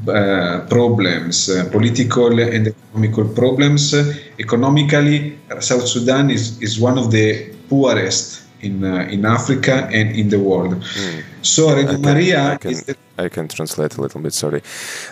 uh, 0.09 0.67
problems, 0.69 1.49
uh, 1.49 1.69
political 1.71 2.39
and 2.41 2.69
economical 2.69 3.25
problems. 3.29 3.95
economically, 4.39 5.39
South 5.61 5.87
Sudan 5.87 6.31
is, 6.31 6.61
is 6.61 6.79
one 6.79 6.99
of 6.99 7.11
the 7.11 7.53
poorest 7.69 8.45
in 8.61 8.85
uh, 8.85 9.07
in 9.11 9.25
Africa 9.25 9.89
and 9.93 10.17
in 10.17 10.29
the 10.29 10.39
world. 10.39 10.75
Mm. 10.75 11.23
So 11.43 11.69
Maria 11.99 12.59
can, 12.61 12.71
is 12.71 12.85
the 12.85 12.97
I 13.16 13.29
can 13.29 13.48
translate 13.48 13.96
a 13.96 14.00
little 14.00 14.20
bit, 14.20 14.35
sorry. 14.35 14.61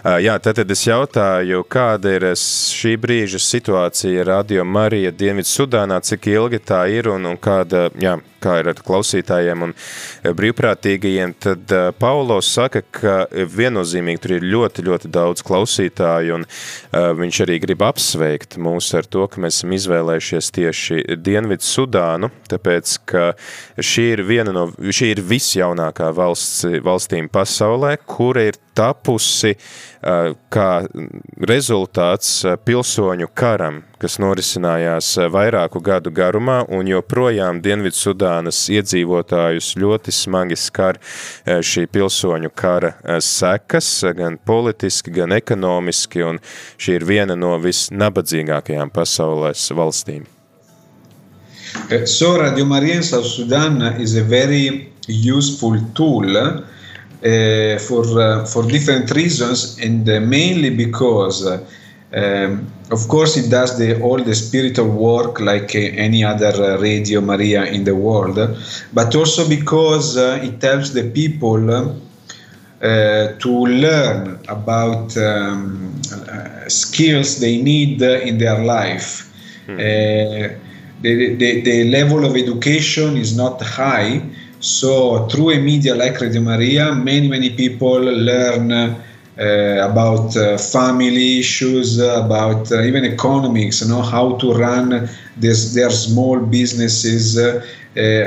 Uh, 0.04 0.18
jā, 0.18 0.34
tad 0.42 0.58
es 0.58 0.82
jautāju, 0.88 1.62
kāda 1.70 2.16
ir 2.16 2.26
šī 2.34 2.96
brīža 2.98 3.38
situācija 3.38 4.26
Radio 4.26 4.64
Marija 4.66 5.12
Dienvidu 5.14 5.46
Sudānā, 5.46 6.00
cik 6.02 6.26
ilgi 6.32 6.58
tā 6.66 6.82
ir 6.90 7.12
un, 7.12 7.30
un 7.30 7.38
kāda, 7.38 7.90
jā, 8.02 8.16
kā 8.42 8.56
ir 8.58 8.72
ar 8.72 8.80
klausītājiem 8.82 9.62
un 9.68 9.74
brīvprātīgajiem, 10.38 11.34
tad 11.42 11.74
uh, 11.76 11.90
Paulo 11.94 12.40
saka, 12.42 12.82
ka 12.82 13.14
viennozīmīgi 13.30 14.22
tur 14.22 14.36
ir 14.38 14.46
ļoti, 14.50 14.84
ļoti 14.88 15.10
daudz 15.14 15.44
klausītāju 15.46 16.40
un 16.40 16.46
uh, 16.46 17.12
viņš 17.18 17.40
arī 17.46 17.60
grib 17.62 17.84
apsveikt 17.86 18.58
mūs 18.58 18.90
ar 18.98 19.06
to, 19.06 19.28
ka 19.30 19.42
mēs 19.42 19.60
esam 19.60 19.76
izvēlējušies 19.78 20.50
tieši 20.58 21.00
Dienvidu 21.22 21.66
Sudānu, 21.66 22.32
tāpēc, 22.50 22.96
ka 23.06 23.28
šī 23.78 24.08
ir 24.16 24.24
viena 24.26 24.54
no, 24.54 24.66
šī 24.74 25.12
ir 25.14 25.22
visjaunākā 25.22 26.10
valsts, 26.16 26.66
valstīm 26.82 27.30
pasaulē, 27.32 27.91
kura 27.96 28.42
ir 28.48 28.56
tapusi 28.76 29.52
kā 30.02 30.68
rezultāts 31.48 32.30
pilsoņu 32.64 33.28
karam, 33.36 33.82
kas 34.02 34.18
norisinājās 34.22 35.10
vairāku 35.30 35.82
gadu 35.84 36.10
garumā, 36.14 36.62
un 36.72 36.88
joprojām 36.90 37.60
Dienvidsudānas 37.62 38.64
iedzīvotājus 38.72 39.72
ļoti 39.78 40.14
smagi 40.16 40.58
skar 40.58 40.98
šī 41.44 41.86
pilsoņu 41.92 42.50
kara 42.54 42.94
sekas, 43.22 43.90
gan 44.18 44.38
politiski, 44.42 45.14
gan 45.14 45.36
ekonomiski, 45.36 46.24
un 46.26 46.40
šī 46.78 47.00
ir 47.00 47.08
viena 47.08 47.38
no 47.38 47.54
visnabadzīgākajām 47.62 48.90
pasaules 48.94 49.68
valstīm. 49.76 50.24
So 52.04 52.36
Radio 52.36 52.64
Maria 52.64 52.96
in 52.96 53.02
South 53.02 53.24
Sudan 53.26 53.80
is 54.00 54.14
a 54.16 54.22
very 54.22 54.92
useful 55.08 55.78
tool 55.94 56.26
uh, 57.24 57.78
for 57.78 58.04
uh, 58.20 58.44
for 58.44 58.62
different 58.64 59.10
reasons, 59.12 59.78
and 59.78 60.08
uh, 60.08 60.20
mainly 60.20 60.70
because, 60.70 61.46
um, 61.46 62.66
of 62.90 63.06
course, 63.08 63.36
it 63.36 63.48
does 63.48 63.78
the 63.78 64.00
all 64.00 64.18
the 64.22 64.34
spiritual 64.34 64.88
work 64.88 65.40
like 65.40 65.74
any 65.74 66.24
other 66.24 66.78
Radio 66.78 67.20
Maria 67.20 67.64
in 67.64 67.84
the 67.84 67.94
world, 67.94 68.38
but 68.92 69.14
also 69.14 69.48
because 69.48 70.16
it 70.16 70.60
helps 70.62 70.90
the 70.90 71.10
people. 71.10 72.00
Uh, 72.82 73.38
to 73.38 73.66
learn 73.66 74.40
about 74.48 75.16
um, 75.16 75.94
uh, 76.12 76.68
skills 76.68 77.38
they 77.38 77.62
need 77.62 78.02
uh, 78.02 78.18
in 78.26 78.38
their 78.38 78.58
life. 78.64 79.32
Mm. 79.68 80.58
The, 81.00 81.36
the, 81.36 81.60
the, 81.60 81.84
level 81.90 82.24
of 82.24 82.34
education 82.34 83.16
is 83.16 83.36
not 83.36 83.62
high, 83.62 84.20
so 84.62 85.26
through 85.28 85.50
a 85.50 85.58
media 85.58 85.94
like 85.94 86.20
Radio 86.20 86.40
Maria, 86.40 86.94
many 86.94 87.28
many 87.28 87.50
people 87.50 88.00
learn 88.00 88.70
uh, 88.72 89.88
about 89.90 90.36
uh, 90.36 90.56
family 90.56 91.38
issues, 91.40 91.98
about 91.98 92.70
uh, 92.70 92.82
even 92.82 93.04
economics, 93.04 93.82
you 93.82 93.88
know, 93.88 94.02
how 94.02 94.36
to 94.36 94.52
run 94.52 95.08
this, 95.36 95.74
their 95.74 95.90
small 95.90 96.40
businesses, 96.40 97.38
uh, 97.38 97.62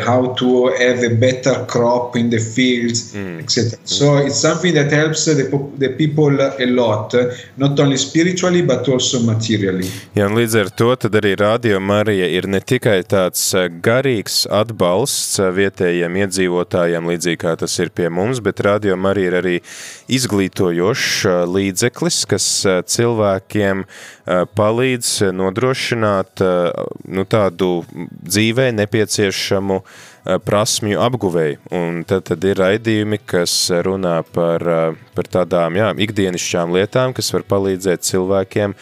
how 0.06 0.34
to 0.36 0.68
have 0.78 1.04
a 1.04 1.10
better 1.15 1.65
crop 1.65 2.15
in 2.15 2.30
the 2.30 2.38
fields, 2.38 3.13
mm. 3.13 3.39
etc. 3.39 3.80
So 3.84 4.18
it's 4.18 4.39
something 4.39 4.74
that 4.76 4.91
helps 4.91 5.26
the, 5.26 5.34
the 5.78 5.89
people 5.89 6.39
a 6.39 6.65
lot, 6.68 7.15
not 7.58 7.80
only 7.80 7.98
spiritually 7.98 8.62
but 8.62 8.88
also 8.88 9.20
materially. 9.24 9.89
Jā, 10.15 10.28
un 10.30 10.38
līdz 10.38 10.58
ar 10.62 10.70
to 10.78 10.91
tad 11.02 11.18
arī 11.18 11.34
Radio 11.39 11.80
Marija 11.82 12.28
ir 12.30 12.48
ne 12.48 12.62
tikai 12.62 13.00
tāds 13.10 13.41
garīgs 13.82 14.44
atbalsts 14.54 15.39
vietējiem 15.58 16.22
iedzīvotājiem, 16.26 17.10
līdzīgi 17.13 17.41
kā 17.41 17.56
tas 17.60 17.80
ir 17.82 17.89
pie 17.89 18.12
mums, 18.13 18.44
bet 18.46 18.62
Radio 18.65 18.98
Marija 18.98 19.34
ir 19.34 19.39
arī 19.41 19.56
izglītojošs 20.13 21.26
līdzeklis, 21.50 22.22
kas 22.30 22.52
cilvēkiem 22.94 23.86
palīdz 24.25 25.31
nodrošināt 25.38 26.41
nu, 26.41 27.25
tādu 27.29 27.69
dzīvē 28.25 28.71
nepieciešamu 28.73 29.79
prasmju 30.45 31.01
apguvēju. 31.05 31.59
Un 31.77 32.01
tad, 32.09 32.25
tad 32.31 32.45
ir 32.49 32.57
raidījumi, 32.57 33.19
kas 33.29 33.53
runā 33.85 34.17
par, 34.33 34.65
par 35.13 35.29
tādām 35.29 35.77
jā, 35.77 35.91
ikdienišķām 36.07 36.73
lietām, 36.73 37.13
kas 37.13 37.29
var 37.35 37.45
palīdzēt 37.53 38.07
cilvēkiem 38.09 38.73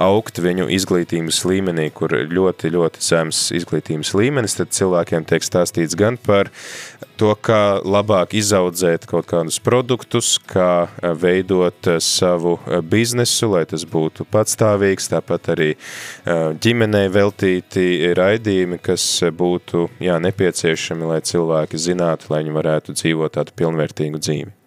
augt 0.00 0.40
viņu 0.40 0.68
izglītības 0.72 1.42
līmenī, 1.48 1.88
kur 1.94 2.14
ļoti, 2.30 2.72
ļoti 2.74 3.02
zems 3.04 3.42
izglītības 3.56 4.14
līmenis, 4.16 4.56
tad 4.58 4.72
cilvēkiem 4.76 5.26
tiek 5.28 5.44
stāstīts 5.44 5.96
gan 5.98 6.16
par 6.20 6.50
to, 7.20 7.32
kā 7.36 7.80
labāk 7.84 8.34
izaudzēt 8.38 9.04
kaut 9.10 9.28
kādus 9.30 9.60
produktus, 9.62 10.34
kā 10.50 10.88
veidot 11.20 11.90
savu 12.04 12.56
biznesu, 12.88 13.50
lai 13.54 13.66
tas 13.68 13.84
būtu 13.88 14.24
patstāvīgs, 14.32 15.10
tāpat 15.12 15.52
arī 15.56 15.70
ģimenei 16.64 17.10
veltīti 17.12 18.14
raidījumi, 18.16 18.80
kas 18.82 19.06
būtu 19.36 19.88
jā, 20.00 20.16
nepieciešami, 20.22 21.12
lai 21.12 21.20
cilvēki 21.24 21.84
zinātu, 21.88 22.32
lai 22.32 22.44
viņi 22.44 22.56
varētu 22.56 22.96
dzīvot 22.96 23.36
tādu 23.36 23.56
pilnvērtīgu 23.60 24.22
dzīvi. 24.22 24.59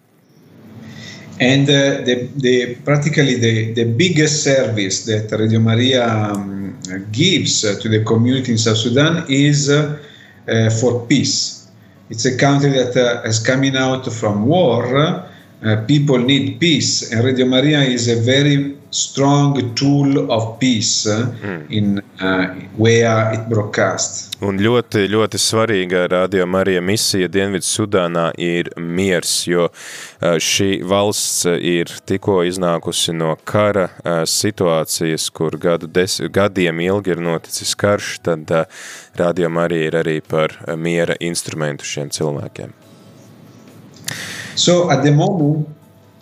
And 1.40 1.68
uh, 1.68 2.02
the, 2.04 2.28
the, 2.36 2.76
practically 2.84 3.34
the, 3.34 3.72
the 3.72 3.84
biggest 3.84 4.44
service 4.44 5.04
that 5.06 5.32
Radio 5.32 5.58
Maria 5.58 6.06
um, 6.06 6.78
gives 7.10 7.62
to 7.62 7.88
the 7.88 8.04
community 8.04 8.52
in 8.52 8.58
South 8.58 8.76
Sudan 8.76 9.24
is 9.28 9.68
uh, 9.68 9.98
uh 10.46 10.70
for 10.70 11.06
peace. 11.06 11.68
It's 12.10 12.26
a 12.26 12.36
country 12.36 12.70
that 12.70 12.96
uh, 12.96 13.28
is 13.28 13.40
coming 13.40 13.76
out 13.76 14.06
from 14.12 14.46
war. 14.46 14.98
Uh, 15.64 15.84
people 15.86 16.18
need 16.18 16.60
peace, 16.60 17.10
and 17.10 17.24
Radio 17.24 17.46
Maria 17.46 17.80
is 17.80 18.08
a 18.08 18.20
very 18.20 18.76
strong 18.90 19.74
tool 19.74 20.30
of 20.30 20.60
peace 20.60 21.06
mm. 21.06 21.70
in 21.70 22.03
uh, 22.20 22.46
where 22.76 23.34
it 23.34 23.48
broadcasts. 23.48 24.30
Un 24.44 24.58
ļoti, 24.60 25.06
ļoti 25.08 25.38
svarīga 25.40 26.04
radio 26.10 26.46
Marija 26.46 26.82
misija 26.84 27.28
Dienvidu 27.32 27.64
Sudānā 27.64 28.26
ir 28.40 28.68
miers, 28.76 29.32
jo 29.48 29.68
šī 30.20 30.82
valsts 30.84 31.46
ir 31.48 31.92
tikko 32.06 32.42
iznākusi 32.44 33.14
no 33.16 33.34
kara 33.48 33.88
situācijas, 34.28 35.30
kur 35.32 35.56
gadu 35.58 35.88
des, 35.88 36.20
gadiem 36.30 36.82
ilgi 36.84 37.14
ir 37.14 37.24
noticis 37.24 37.74
karš, 37.78 38.18
tad 38.26 38.52
radio 39.16 39.48
Marija 39.48 39.90
ir 39.90 40.00
arī 40.04 40.18
par 40.20 40.58
miera 40.76 41.16
instrumentu 41.20 41.88
šiem 41.88 42.12
cilvēkiem. 42.12 42.74
So 44.54 44.90
at 44.90 45.02
the 45.02 45.10
moment, 45.10 45.66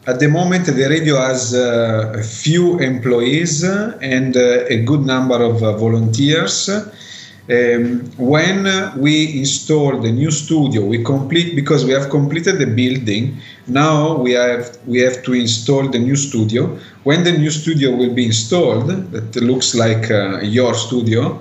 At 0.05 0.19
the 0.19 0.27
moment, 0.27 0.67
the 0.67 0.89
radio 0.89 1.17
has 1.21 1.55
uh, 1.55 2.13
a 2.17 2.25
few 2.25 2.81
employees 2.81 3.63
and 3.63 4.37
uh, 4.37 4.65
a 4.69 4.83
good 4.83 5.07
number 5.07 5.41
of 5.41 5.63
uh, 5.63 5.77
volunteers. 5.77 6.69
Um, 6.69 8.11
when 8.19 8.67
we 8.99 9.39
install 9.39 10.01
the 10.01 10.11
new 10.11 10.33
studio, 10.33 10.85
we 10.85 11.05
complete 11.05 11.55
because 11.55 11.85
we 11.85 11.93
have 11.93 12.11
completed 12.11 12.59
the 12.59 12.67
building. 12.67 13.41
Now 13.69 14.17
we 14.17 14.33
have 14.33 14.77
we 14.87 14.99
have 15.03 15.23
to 15.23 15.35
install 15.35 15.89
the 15.89 16.01
new 16.01 16.17
studio. 16.17 16.77
When 17.05 17.23
the 17.23 17.33
new 17.33 17.51
studio 17.51 17.95
will 17.95 18.13
be 18.13 18.27
installed, 18.27 18.89
that 19.13 19.37
looks 19.37 19.73
like 19.77 20.11
uh, 20.11 20.41
your 20.41 20.75
studio. 20.75 21.41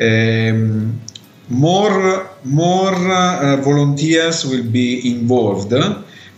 Um, 0.00 0.98
more 1.50 2.30
more 2.44 2.94
uh, 2.94 3.56
volunteers 3.56 4.46
will 4.46 4.64
be 4.64 5.12
involved 5.12 5.74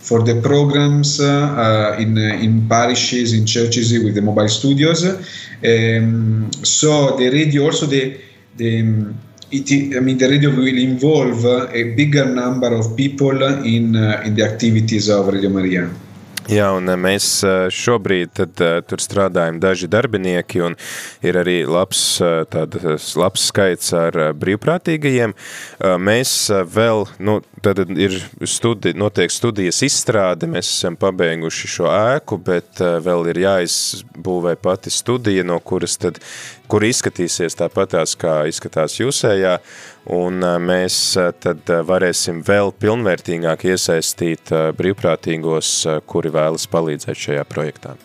for 0.01 0.23
the 0.23 0.41
programs 0.41 1.19
uh, 1.19 1.95
in 1.99 2.17
in 2.17 2.67
parishes, 2.67 3.33
in 3.33 3.45
churches 3.45 3.93
with 4.03 4.15
the 4.15 4.21
mobile 4.21 4.49
studios. 4.49 5.05
Um, 5.05 6.49
so 6.63 7.15
the 7.17 7.29
radio 7.29 7.65
also 7.65 7.85
the 7.85 8.19
the 8.57 9.13
it, 9.51 9.95
I 9.95 9.99
mean 9.99 10.17
the 10.17 10.27
radio 10.27 10.49
will 10.49 10.77
involve 10.77 11.45
a 11.45 11.93
bigger 11.93 12.25
number 12.25 12.73
of 12.73 12.95
people 12.95 13.43
in 13.63 13.95
uh, 13.95 14.23
in 14.25 14.35
the 14.35 14.43
activities 14.43 15.09
of 15.09 15.27
Radio 15.27 15.49
Maria. 15.49 15.89
Jā, 16.49 16.71
un 16.73 16.89
mēs 16.97 17.25
šobrīd 17.75 18.31
tad, 18.33 18.61
tur 18.89 19.01
strādājam 19.03 19.59
daži 19.61 19.85
darbinieki 19.91 20.63
un 20.65 20.75
ir 21.21 21.37
arī 21.37 21.59
labs, 21.69 22.01
tād, 22.51 22.77
labs 23.19 23.43
skaits 23.51 23.91
ar 23.93 24.17
brīvprātīgajiem. 24.41 25.35
Mēs 26.01 26.33
vēl, 26.73 27.05
nu, 27.21 27.37
tad 27.61 27.83
ir 27.93 28.17
studi, 28.49 28.95
notiek 28.97 29.31
studijas 29.31 29.83
izstrāde, 29.85 30.49
mēs 30.49 30.71
esam 30.73 30.97
pabeiguši 30.99 31.71
šo 31.75 31.91
ēku, 31.93 32.41
bet 32.41 32.81
vēl 32.81 33.29
ir 33.31 33.43
jāizbūvē 33.45 34.57
pati 34.61 34.93
studija, 34.93 35.45
no 35.45 35.59
kuras 35.61 35.99
tad, 36.01 36.17
kur 36.71 36.85
izskatīsies 36.87 37.57
tāpatās, 37.59 38.15
kā 38.19 38.41
izskatās 38.47 38.95
jūsējā, 39.01 39.57
un 40.15 40.39
mēs 40.63 41.01
tad 41.43 41.73
varēsim 41.87 42.39
vēl 42.47 42.71
pilnvērtīgāk 42.79 43.67
iesaistīt 43.73 44.53
brīvprātīgos, 44.79 45.73
kuri 46.07 46.31
vēlas 46.33 46.69
palīdzēt 46.71 47.27
šajā 47.27 47.43
projektā. 47.51 47.97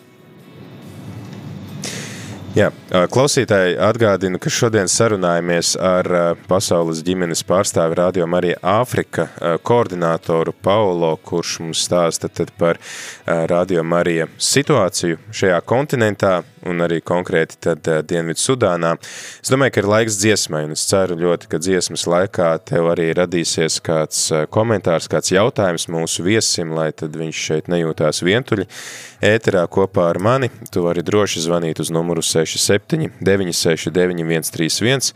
Jā, 2.57 2.71
klausītāji 3.13 3.75
atgādina, 3.85 4.39
ka 4.41 4.49
šodien 4.49 4.87
sarunājamies 4.89 5.75
ar 5.77 6.07
pasaules 6.49 7.03
ģimenes 7.05 7.43
pārstāvi 7.45 7.99
Radio 7.99 8.25
Marija 8.25 8.57
Āfrika 8.79 9.27
koordinātoru 9.67 10.55
Paulo, 10.65 11.11
kurš 11.21 11.59
mums 11.61 11.83
stāsta 11.85 12.31
tad 12.33 12.49
par 12.57 12.79
Radio 13.27 13.85
Marija 13.85 14.25
situāciju 14.41 15.19
šajā 15.29 15.59
kontinentā 15.69 16.39
un 16.67 16.83
arī 16.85 16.99
konkrēti 17.05 17.59
tad 17.67 17.89
Dienvidu 18.09 18.41
Sudānā. 18.41 18.95
Es 19.41 19.51
domāju, 19.53 19.75
ka 19.75 19.83
ir 19.83 19.89
laiks 19.93 20.19
dziesmai, 20.21 20.65
un 20.67 20.75
es 20.75 20.85
ceru 20.89 21.17
ļoti, 21.19 21.49
ka 21.51 21.61
dziesmas 21.63 22.07
laikā 22.09 22.51
tev 22.67 22.91
arī 22.93 23.09
radīsies 23.17 23.79
kāds 23.85 24.27
komentārs, 24.53 25.09
kāds 25.11 25.33
jautājums 25.33 25.87
mūsu 25.91 26.25
viesim, 26.27 26.75
lai 26.77 26.89
tad 26.95 27.15
viņš 27.17 27.43
šeit 27.49 27.71
nejūtās 27.71 28.23
vientuļi. 28.27 28.67
Ēterā 29.27 29.63
kopā 29.71 30.11
ar 30.11 30.21
mani 30.21 30.51
tu 30.71 30.83
vari 30.85 31.01
droši 31.05 31.41
zvanīt 31.47 31.81
uz 31.81 31.89
numuru 31.93 32.21
6 32.21 32.47
67 32.47 33.09
969 33.21 34.51
131, 34.51 35.13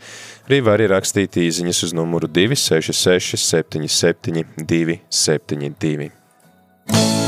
arī 0.48 0.60
var 0.64 0.82
rakstīt 0.92 1.38
īziņas 1.42 1.82
uz 1.88 1.96
numuru 1.96 2.30
266 2.30 3.42
77 3.42 4.46
272. 4.58 7.21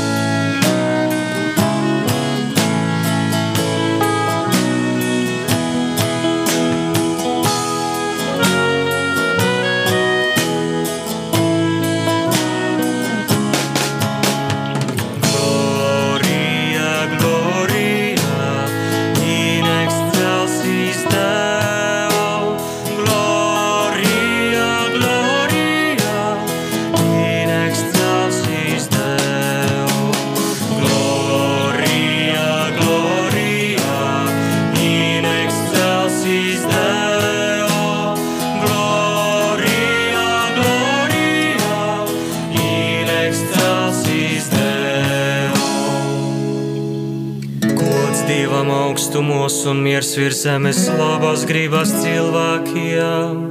Augstumos 49.45 49.65
un 49.65 49.81
miers 49.83 50.15
virs 50.17 50.41
zemes 50.41 50.87
labās 50.97 51.45
gribas 51.45 51.91
cilvēkiem. 52.01 53.41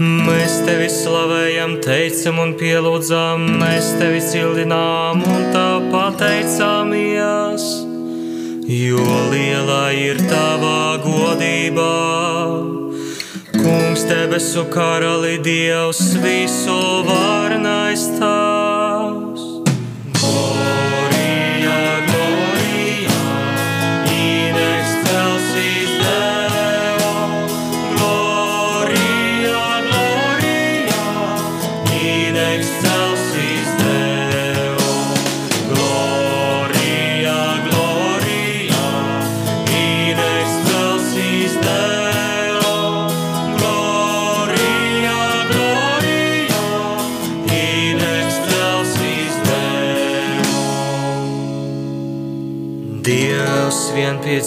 Mēs 0.00 0.56
tevi 0.66 0.88
slavējam, 0.92 1.78
teicam 1.84 2.40
un 2.42 2.52
pielūdzam, 2.60 3.46
mēs 3.60 3.94
tevi 4.00 4.20
cildinām 4.20 5.24
un 5.24 5.46
tā 5.54 5.80
pateicāmies. 5.92 7.64
Jo 8.68 9.06
liela 9.32 9.92
ir 9.96 10.20
tava 10.28 11.00
godība, 11.04 11.90
Kungs, 13.60 14.04
debesu 14.08 14.66
karali, 14.72 15.38
Dievs, 15.42 16.16
visu 16.22 16.80
varnais 17.08 18.10
tavs. 18.18 18.69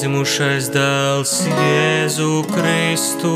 Piedzimušais 0.04 0.68
dēls 0.68 1.32
Jēzu 1.48 2.44
Kristu. 2.52 3.32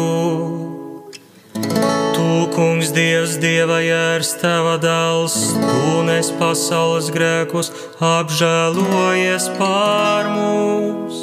Tu, 1.55 2.25
kungs, 2.51 2.91
Dievs, 2.91 3.37
Dieva 3.39 3.79
jērs, 3.79 4.33
tava 4.41 4.75
dēls, 4.75 5.55
tu 5.55 6.03
nes 6.03 6.27
pasaules 6.35 7.07
grēkus, 7.07 7.71
apžēlojies 8.03 9.47
pār 9.55 10.27
mums. 10.27 11.21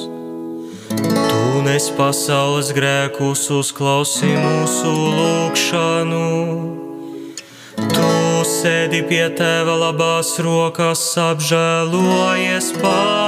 Tu 0.97 1.61
nes 1.67 1.91
pasaules 1.99 2.73
grēkus, 2.73 3.45
uzklausī 3.53 4.33
mūsu 4.33 4.95
lūgšanu. 5.19 6.25
Tu 7.93 8.09
sēdi 8.49 9.05
pie 9.13 9.29
teva 9.37 9.77
labās 9.77 10.39
rokas, 10.41 11.05
apžēlojies 11.21 12.73
pār 12.81 13.13
mums. 13.13 13.24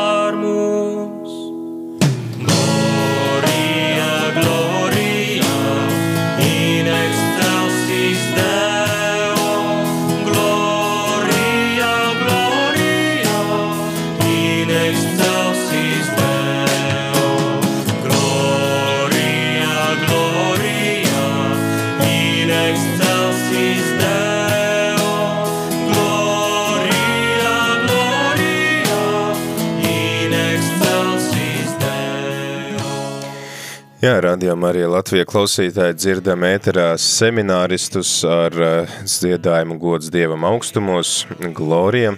Radījumā 35.07 35.17
arī 35.17 35.23
Latvija 35.23 35.27
klausītāji 35.31 35.95
dzirdam 35.95 36.43
ēterā 36.43 36.97
semināristus 36.99 38.25
ar 38.27 38.53
uh, 38.59 38.89
dziedājumu 39.07 39.79
gods 39.79 40.11
Dievam 40.11 40.45
augstumos, 40.45 41.27
Glorija. 41.55 42.17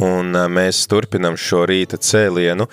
Un 0.00 0.34
uh, 0.34 0.48
mēs 0.48 0.86
turpinam 0.88 1.36
šo 1.36 1.66
rīta 1.66 1.98
cēlienu 1.98 2.66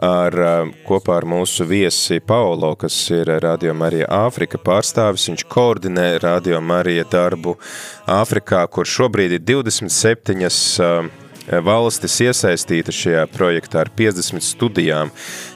ar, 0.00 0.32
uh, 0.38 0.70
kopā 0.86 1.16
ar 1.18 1.26
mūsu 1.26 1.66
viesi 1.66 2.20
Paulo, 2.20 2.76
kas 2.76 2.94
ir 3.10 3.26
Radio 3.42 3.74
Marija 3.74 4.06
Āfrika 4.28 4.58
pārstāvis. 4.62 5.26
Viņš 5.28 5.48
koordinē 5.48 6.20
Radio 6.22 6.60
Marija 6.60 7.04
darbu 7.10 7.58
Āfrikā, 8.06 8.62
kur 8.70 8.86
šobrīd 8.86 9.40
ir 9.40 9.42
27 9.42 10.46
uh, 10.46 11.27
valstis 11.64 12.18
iesaistīta 12.24 12.92
šajā 12.94 13.24
projektā 13.32 13.82
ar 13.84 13.90
50 13.96 14.44
studijām, 14.44 15.12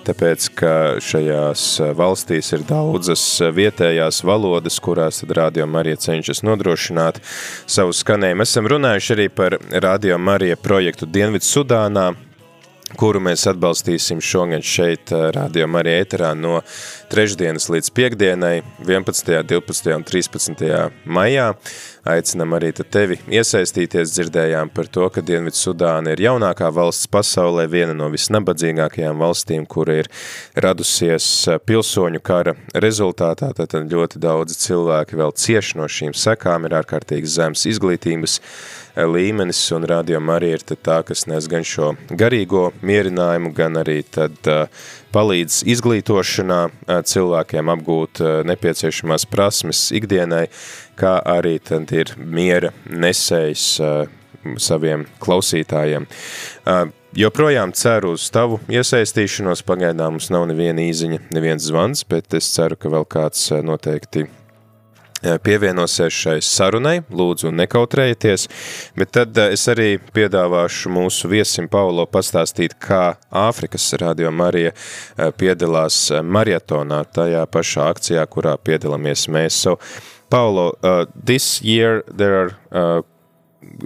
tāpēc, 0.07 0.49
ka 0.59 0.75
šajās 1.03 1.67
valstīs 1.99 2.53
ir 2.57 2.67
daudzas 2.69 3.25
vietējās 3.55 4.23
valodas, 4.27 4.81
kurās 4.83 5.23
tad 5.23 5.37
Radio 5.39 5.69
Marija 5.71 6.01
cenšas 6.09 6.43
nodrošināt 6.47 7.23
savu 7.67 7.95
skanējumu. 7.97 8.47
Esam 8.47 8.69
runājuši 8.73 9.17
arī 9.17 9.31
par 9.33 9.59
Radio 9.85 10.19
Marija 10.19 10.59
projektu 10.61 11.07
Dienvidu 11.07 11.47
Sudānā, 11.49 12.13
kuru 12.99 13.21
mēs 13.23 13.47
atbalstīsim 13.51 14.21
šogad 14.25 14.65
šeit 14.67 15.13
Radio 15.35 15.69
Marija 15.71 16.03
ēterā 16.05 16.33
no 16.39 16.61
trešdienas 17.13 17.69
līdz 17.73 17.91
piekdienai 17.97 18.63
11., 18.85 19.43
12. 19.49 19.95
un 19.97 20.05
13. 20.09 20.69
maijā. 21.05 21.53
Aicinam 22.03 22.57
arī 22.57 22.73
tevi 22.75 23.21
iesaistīties, 23.31 24.11
dzirdējām 24.17 24.73
par 24.75 24.89
to, 24.91 25.05
ka 25.15 25.23
Dienvidu 25.23 25.55
Sudāna 25.55 26.17
ir 26.17 26.25
jaunākā 26.25 26.67
valsts 26.75 27.07
pasaulē, 27.07 27.69
viena 27.71 27.95
no 27.95 28.09
visnabadzīgākajām 28.11 29.23
valstīm, 29.23 29.69
kura 29.71 30.01
ir 30.01 30.11
radusies 30.59 31.29
pilsoņu 31.63 32.19
kara 32.27 32.57
rezultātā, 32.75 33.53
tad 33.55 33.77
ļoti 33.93 34.19
daudzi 34.19 34.59
cilvēki 34.65 35.21
vēl 35.23 35.37
cieš 35.39 35.77
no 35.79 35.87
šīm 35.87 36.17
sekām, 36.19 36.67
ir 36.67 36.75
ārkārtīgi 36.81 37.37
zems 37.39 37.69
izglītības 37.71 38.41
līmenis, 38.97 39.61
un 39.77 39.87
rādījuma 39.89 40.37
arī 40.39 40.53
ir 40.57 40.65
tā, 40.75 41.01
kas 41.07 41.27
nes 41.31 41.49
gan 41.51 41.65
šo 41.67 41.93
garīgo 42.11 42.71
mierinājumu, 42.85 43.53
gan 43.57 43.81
arī 43.81 44.01
tad 44.05 44.37
uh, 44.51 44.67
palīdz 45.13 45.63
izglītošanā 45.73 46.61
cilvēkiem 47.09 47.71
apgūt 47.75 48.23
nepieciešamās 48.49 49.27
prasmes 49.31 49.85
ikdienai, 49.95 50.47
kā 50.99 51.19
arī 51.21 51.59
tad 51.65 51.93
ir 51.95 52.15
miera 52.17 52.73
nesējs 52.89 53.69
saviem 54.59 55.07
klausītājiem. 55.23 56.07
joprojām 57.15 57.73
ceru 57.77 58.15
uz 58.17 58.29
tavu 58.33 58.59
iesaistīšanos. 58.73 59.65
Pagaidām 59.69 60.17
mums 60.17 60.31
nav 60.33 60.49
neviena 60.51 60.83
īziņa, 60.89 61.27
neviens 61.35 61.69
zvans, 61.69 62.05
bet 62.09 62.35
es 62.35 62.51
ceru, 62.55 62.79
ka 62.81 62.93
vēl 62.93 63.07
kāds 63.07 63.51
noteikti 63.63 64.27
pievienosies 65.23 66.15
šai 66.15 66.37
sarunai, 66.45 66.97
lūdzu 67.11 67.53
nekautrējieties, 67.55 68.49
bet 68.99 69.13
tad 69.17 69.39
es 69.45 69.67
arī 69.71 69.97
piedāvāšu 70.15 70.93
mūsu 70.93 71.31
viesim 71.33 71.69
Paulo 71.73 72.07
pastāstīt, 72.11 72.77
kā 72.83 73.17
Āfrikas 73.31 73.87
radio 74.03 74.33
Marija 74.35 74.75
piedalās 75.39 76.05
maratonā, 76.23 77.05
tajā 77.15 77.47
pašā 77.53 77.89
akcijā, 77.95 78.27
kurā 78.27 78.57
piedalāmies 78.59 79.29
mēs. 79.33 79.63
So, 79.63 79.79
Paulo, 80.33 80.73
uh, 80.83 81.05
this 81.15 81.61
year 81.63 82.03
there 82.09 82.35
are 82.41 82.51
uh, 82.73 83.03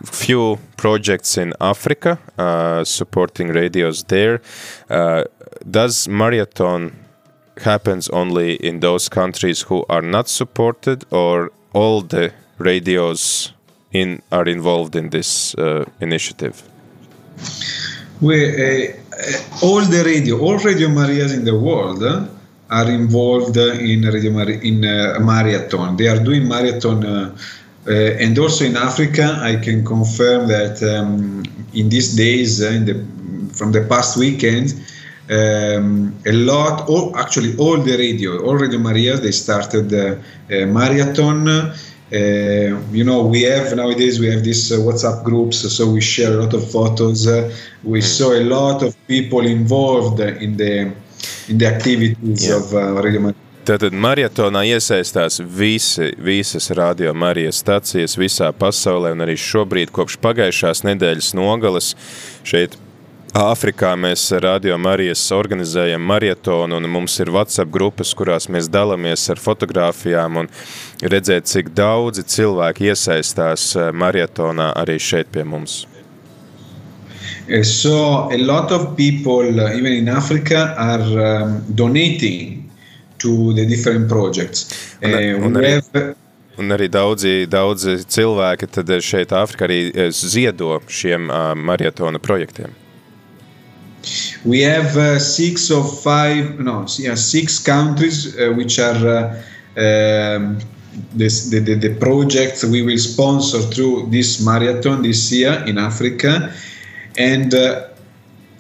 few 0.05 0.59
projects 0.77 1.37
in 1.37 1.53
Africa 1.61 2.19
uh, 2.39 2.85
supporting 2.85 3.49
radios 3.49 4.05
there. 4.05 4.41
Uh, 4.89 5.25
does 5.69 6.09
marathon 6.09 6.93
happens 7.63 8.09
only 8.11 8.55
in 8.55 8.81
those 8.81 9.09
countries 9.09 9.63
who 9.63 9.85
are 9.89 10.03
not 10.03 10.29
supported, 10.29 11.05
or 11.11 11.51
all 11.73 12.03
the 12.03 12.33
radios 12.59 13.53
in 13.93 14.23
are 14.31 14.49
involved 14.49 14.97
in 14.97 15.11
this 15.11 15.55
uh, 15.55 15.85
initiative? 16.01 16.63
We, 18.21 18.37
uh, 18.37 18.93
all 19.63 19.83
the 19.83 20.03
radio, 20.05 20.39
all 20.41 20.59
Radio 20.59 20.89
Marias 20.89 21.33
in 21.33 21.45
the 21.45 21.59
world 21.59 22.03
uh, 22.03 22.27
are 22.71 22.91
involved 22.91 23.57
in 23.57 24.03
Radio 24.03 24.31
Mar- 24.31 24.51
in 24.51 24.85
uh, 24.85 25.19
marathon. 25.21 25.97
They 25.97 26.09
are 26.09 26.19
doing 26.19 26.49
marathon. 26.49 27.05
Uh, 27.05 27.37
uh, 27.89 27.93
and 27.93 28.37
also 28.39 28.65
in 28.65 28.77
Africa, 28.77 29.39
I 29.41 29.57
can 29.57 29.85
confirm 29.85 30.49
that 30.49 30.83
um, 30.83 31.45
in 31.73 31.89
these 31.89 32.17
days, 32.17 32.61
uh, 32.61 32.69
in 32.69 32.85
the, 32.85 32.95
from 33.55 33.71
the 33.73 33.85
past 33.85 34.17
weekend, 34.17 34.75
um, 35.31 36.15
a 36.27 36.33
lot, 36.33 36.89
or 36.89 37.19
actually 37.19 37.57
all 37.57 37.79
the 37.79 37.97
radio, 37.97 38.45
all 38.45 38.57
Radio 38.57 38.79
Maria, 38.79 39.17
they 39.17 39.33
started 39.33 39.93
uh, 39.93 40.17
a 40.51 40.65
marathon. 40.67 41.49
Uh, 41.49 41.73
you 42.93 43.03
know, 43.03 43.25
we 43.27 43.43
have 43.43 43.75
nowadays 43.75 44.21
we 44.21 44.29
have 44.31 44.45
these 44.45 44.71
uh, 44.71 44.77
WhatsApp 44.79 45.25
groups, 45.25 45.59
so 45.77 45.91
we 45.91 46.01
share 46.01 46.33
a 46.39 46.43
lot 46.43 46.55
of 46.55 46.71
photos. 46.71 47.27
Uh, 47.27 47.51
we 47.83 48.01
saw 48.01 48.33
a 48.33 48.45
lot 48.45 48.83
of 48.83 48.95
people 49.09 49.45
involved 49.45 50.21
in 50.21 50.57
the 50.57 50.93
in 51.49 51.59
the 51.59 51.67
activities 51.67 52.47
Yeah. 52.49 52.57
of 52.57 52.73
uh, 52.75 53.03
Radio 53.03 53.21
Maria. 53.21 53.35
Tātad 53.67 53.91
maratonā 53.91 54.61
iesaistās 54.71 55.41
visi, 55.43 56.13
visas 56.23 56.71
radio 56.71 57.11
Marijas 57.15 57.59
stacijas 57.65 58.15
visā 58.15 58.53
pasaulē, 58.55 59.11
un 59.11 59.25
arī 59.25 59.35
šobrīd, 59.35 59.91
kopš 59.91 60.21
pagājušās 60.23 60.85
nedēļas 60.87 61.33
nogales, 61.35 61.97
šeit 62.47 62.77
Āfrikā 63.37 63.91
mēs 64.01 64.23
Radio 64.41 64.79
Marijas 64.81 65.21
organizējam 65.37 66.01
maratonu, 66.09 66.79
un 66.81 66.87
mums 66.89 67.19
ir 67.21 67.29
WhatsApp 67.35 67.69
grupas, 67.75 68.15
kurās 68.17 68.47
mēs 68.49 68.71
dalāmies 68.73 69.27
ar 69.29 69.37
fotografijām, 69.43 70.39
un 70.41 70.49
redzēt, 71.05 71.45
cik 71.51 71.69
daudzi 71.77 72.25
cilvēki 72.33 72.87
iesaistās 72.89 73.67
eh, 73.77 73.91
maratonā 73.93 74.71
arī 74.81 74.97
šeit 75.03 75.29
pie 75.35 75.45
mums. 75.45 75.83
Uh, 77.47 77.61
so 77.63 78.31
a 78.33 78.39
lot 78.39 78.73
of 78.73 78.97
people, 78.97 79.61
uh, 79.61 79.77
even 79.77 79.93
in 79.93 80.09
Africa, 80.09 80.73
are 80.79 81.05
um, 81.27 81.61
donating 81.69 82.65
to 83.19 83.53
the 83.53 83.67
different 83.67 84.09
projects. 84.09 84.65
Uh, 85.03 85.11
Un- 85.13 85.45
un 85.51 85.53
we 85.53 85.61
arī- 85.61 85.75
have 85.75 86.15
Un 86.57 86.73
arī 86.73 86.89
daudzi, 86.89 87.45
daudzi 87.53 87.99
cilvēki 88.09 88.67
tad 88.73 88.89
šeit 89.05 89.29
Āfrikā 89.29 89.67
arī 89.69 89.81
eh, 89.93 90.09
ziedo 90.09 90.81
šiem 90.89 91.29
uh, 91.29 91.53
maratona 91.53 92.17
projektiem. 92.19 92.73
We 94.45 94.61
have 94.61 94.97
uh, 94.97 95.19
six 95.19 95.71
of 95.71 96.01
five, 96.03 96.61
no, 96.61 96.87
yeah, 96.99 97.15
six 97.15 97.59
countries 97.59 98.39
uh, 98.39 98.53
which 98.53 98.79
are 98.79 99.43
uh, 99.77 100.37
um, 100.37 100.59
this, 101.13 101.51
the, 101.51 101.59
the, 101.61 101.75
the 101.75 101.95
projects 101.97 102.65
we 102.65 102.83
will 102.83 102.99
sponsor 102.99 103.61
through 103.61 104.09
this 104.11 104.45
marathon 104.45 105.03
this 105.03 105.33
year 105.33 105.65
in 105.67 105.79
Africa. 105.79 106.53
And 107.19 107.55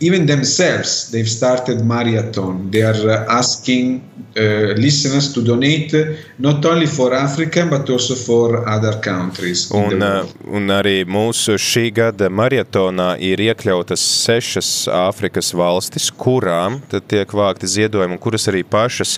even 0.00 0.26
themselves, 0.26 1.10
they've 1.10 1.28
started 1.28 1.84
marathon. 1.84 2.70
They 2.70 2.82
are 2.82 3.10
uh, 3.10 3.26
asking 3.28 4.04
uh, 4.36 4.76
listeners 4.76 5.32
to 5.32 5.42
donate 5.42 5.94
uh, 5.94 6.14
not 6.38 6.64
only 6.66 6.86
for 6.86 7.14
Africa 7.14 7.66
but 7.68 7.88
also 7.88 8.14
for 8.14 8.68
other 8.68 9.00
countries. 9.00 9.70
Un, 9.72 10.02
uh, 10.02 10.26
un 10.52 10.68
arī 10.68 11.06
mūsu 11.08 11.56
šī 11.56 11.88
gada 11.96 12.28
maratonā 12.28 13.14
ir 13.24 13.40
iekļautas 13.48 14.04
sešas 14.26 14.70
Āfrikas 14.92 15.54
valstis, 15.56 16.10
kurām 16.12 16.82
tad 16.92 17.08
tiek 17.08 17.32
vākti 17.32 17.70
ziedojumi, 17.78 18.18
un 18.18 18.22
kuras 18.22 18.48
arī 18.52 18.66
pašas 18.68 19.16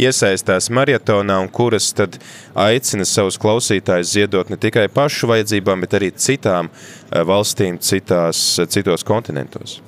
iesaistās 0.00 0.70
maratonā, 0.72 1.36
un 1.44 1.52
kuras 1.52 1.92
tad 1.92 2.16
aicina 2.56 3.04
savus 3.04 3.36
klausītājus 3.40 4.16
ziedot 4.16 4.48
ne 4.48 4.56
tikai 4.56 4.88
pašu 4.88 5.28
vajadzībām, 5.30 5.84
bet 5.84 6.00
arī 6.00 6.14
citām 6.16 6.72
valstīm 7.12 7.76
citās, 7.78 8.54
citos 8.72 9.04
kontinentos. 9.06 9.82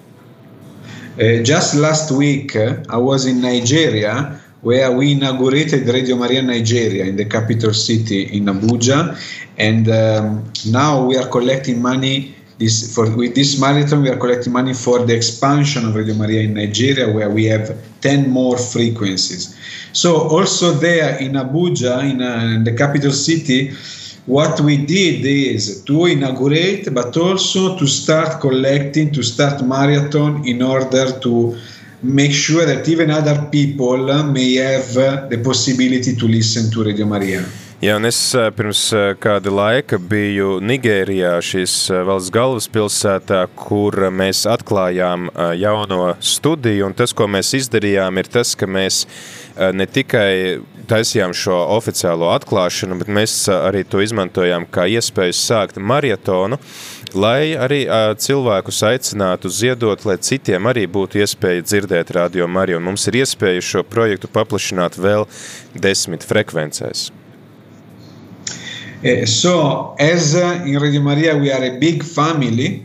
Uh, 1.19 1.43
just 1.43 1.75
last 1.75 2.11
week, 2.11 2.55
I 2.57 2.99
was 2.99 3.25
in 3.25 3.41
Nigeria 3.41 4.39
where 4.61 4.93
we 4.93 5.13
inaugurated 5.13 5.89
Radio 5.89 6.15
Maria 6.17 6.43
Nigeria 6.43 7.05
in 7.07 7.17
the 7.17 7.25
capital 7.25 7.73
city 7.73 8.25
in 8.37 8.45
Abuja, 8.47 9.17
and 9.57 9.89
um, 9.89 10.45
now 10.67 11.07
we 11.07 11.17
are 11.17 11.27
collecting 11.29 11.81
money. 11.81 12.35
This 12.59 12.95
for 12.95 13.09
with 13.17 13.35
this 13.35 13.59
marathon, 13.59 14.03
we 14.03 14.11
are 14.11 14.19
collecting 14.19 14.53
money 14.53 14.75
for 14.75 15.07
the 15.07 15.15
expansion 15.15 15.87
of 15.87 15.95
Radio 15.95 16.15
Maria 16.15 16.43
in 16.43 16.53
Nigeria, 16.53 17.11
where 17.11 17.31
we 17.31 17.47
have 17.47 17.73
ten 18.03 18.29
more 18.29 18.59
frequencies. 18.59 19.57
So 19.95 20.29
also 20.29 20.73
there 20.73 21.17
in 21.17 21.33
Abuja, 21.33 22.11
in, 22.11 22.21
uh, 22.21 22.57
in 22.57 22.65
the 22.65 22.75
capital 22.77 23.13
city, 23.13 23.71
what 24.27 24.61
we 24.61 24.77
did 24.77 25.25
is 25.25 25.83
to 25.85 26.07
inaugurate 26.07 26.91
but 26.93 27.17
also 27.17 27.77
to 27.79 27.87
start 27.87 28.41
collecting 28.41 29.13
to 29.13 29.23
start 29.23 29.63
marathon 29.63 30.43
in 30.45 30.63
order 30.63 31.19
to 31.21 31.57
make 32.03 32.33
sure 32.33 32.67
that 32.67 32.89
even 32.89 33.11
other 33.11 33.49
people 33.51 33.99
may 34.25 34.55
have 34.55 34.95
the 35.31 35.41
possibility 35.45 36.15
to 36.15 36.27
listen 36.27 36.71
to 36.71 36.83
radio 36.83 37.07
maria 37.07 37.45
Jā, 37.77 37.99
un 38.01 38.09
es 38.09 38.17
eh, 38.33 38.47
pirms 38.57 38.81
eh, 38.97 39.11
kāda 39.21 39.51
laika 39.53 39.99
biju 40.01 40.63
Nigērijā, 40.65 41.35
šīs 41.45 41.75
eh, 41.93 41.99
valsts 42.09 42.33
galvaspilsētā, 42.33 43.43
kur 43.53 43.99
mēs 44.09 44.47
atklājām 44.49 45.29
jauno 45.61 46.15
studiju. 46.25 46.89
Tas, 46.97 47.13
ko 47.13 47.29
mēs 47.29 47.53
izdarījām, 47.59 48.17
ir 48.17 48.31
tas, 48.33 48.55
ka 48.57 48.65
mēs 48.65 49.03
ne 49.57 49.87
tikai 49.87 50.61
taisījām 50.91 51.35
šo 51.37 51.57
oficiālo 51.77 52.31
atklāšanu, 52.35 52.99
bet 53.01 53.11
mēs 53.13 53.35
eh, 53.51 53.59
arī 53.69 53.83
to 53.89 54.03
izmantojām 54.05 54.67
kā 54.73 54.87
iespēju 54.97 55.37
sākt 55.37 55.81
maratonu, 55.83 56.59
lai 57.15 57.55
arī 57.67 57.83
eh, 57.87 58.09
cilvēkus 58.27 58.83
aicinātu 58.91 59.53
ziedot, 59.53 60.07
lai 60.09 60.19
citiem 60.23 60.71
arī 60.71 60.87
būtu 60.91 61.23
iespēja 61.23 61.67
dzirdēt 61.67 62.15
radio 62.17 62.49
Mariju. 62.49 62.83
Mums 62.83 63.07
ir 63.11 63.23
iespēja 63.23 63.65
šo 63.73 63.85
projektu 63.87 64.31
paplašināt 64.33 64.99
vēl 64.99 65.27
desmit 65.75 66.27
frekvencēs. 66.27 67.11
So 69.29 69.95
as 70.01 70.33
in 70.35 70.81
radio 70.81 71.03
maria 71.05 71.37
we 71.37 71.53
are 71.53 71.63
a 71.63 71.79
big 71.79 72.03
family 72.03 72.83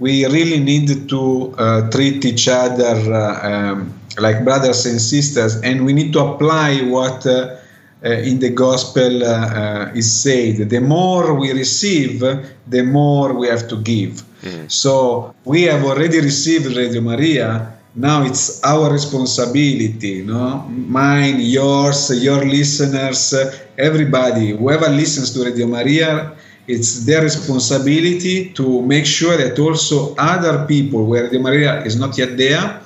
we 0.00 0.24
really 0.26 0.58
need 0.58 1.08
to 1.08 1.54
uh, 1.58 1.88
treat 1.90 2.24
each 2.24 2.48
other 2.48 2.96
uh, 3.12 3.46
um, 3.46 4.01
like 4.18 4.44
brothers 4.44 4.86
and 4.86 5.00
sisters 5.00 5.56
and 5.62 5.84
we 5.84 5.92
need 5.92 6.12
to 6.12 6.20
apply 6.20 6.80
what 6.82 7.26
uh, 7.26 7.56
uh, 8.04 8.08
in 8.08 8.40
the 8.40 8.50
gospel 8.50 9.22
uh, 9.22 9.28
uh, 9.28 9.92
is 9.94 10.12
said. 10.12 10.68
The 10.68 10.80
more 10.80 11.34
we 11.34 11.52
receive 11.52 12.18
the 12.66 12.82
more 12.82 13.32
we 13.32 13.46
have 13.46 13.68
to 13.68 13.76
give. 13.76 14.24
So 14.66 15.32
we 15.44 15.62
have 15.70 15.84
already 15.84 16.18
received 16.20 16.66
radio 16.76 17.00
maria. 17.00 17.78
Now 17.94 18.24
it's 18.24 18.60
our 18.64 18.90
responsibility 18.90 20.24
no 20.24 20.64
mine 20.68 21.36
yours 21.38 22.10
your 22.24 22.42
listeners 22.44 23.34
everybody 23.78 24.50
whoever 24.56 24.88
listens 24.88 25.30
to 25.34 25.44
radio 25.44 25.66
maria 25.66 26.32
it's 26.66 27.04
their 27.04 27.22
responsibility 27.22 28.48
to 28.54 28.80
make 28.82 29.04
sure 29.04 29.36
that 29.36 29.58
also 29.58 30.14
other 30.16 30.64
people 30.66 31.04
where 31.04 31.24
radio 31.24 31.40
maria 31.40 31.84
is 31.84 31.96
not 32.00 32.16
yet 32.16 32.36
there 32.36 32.81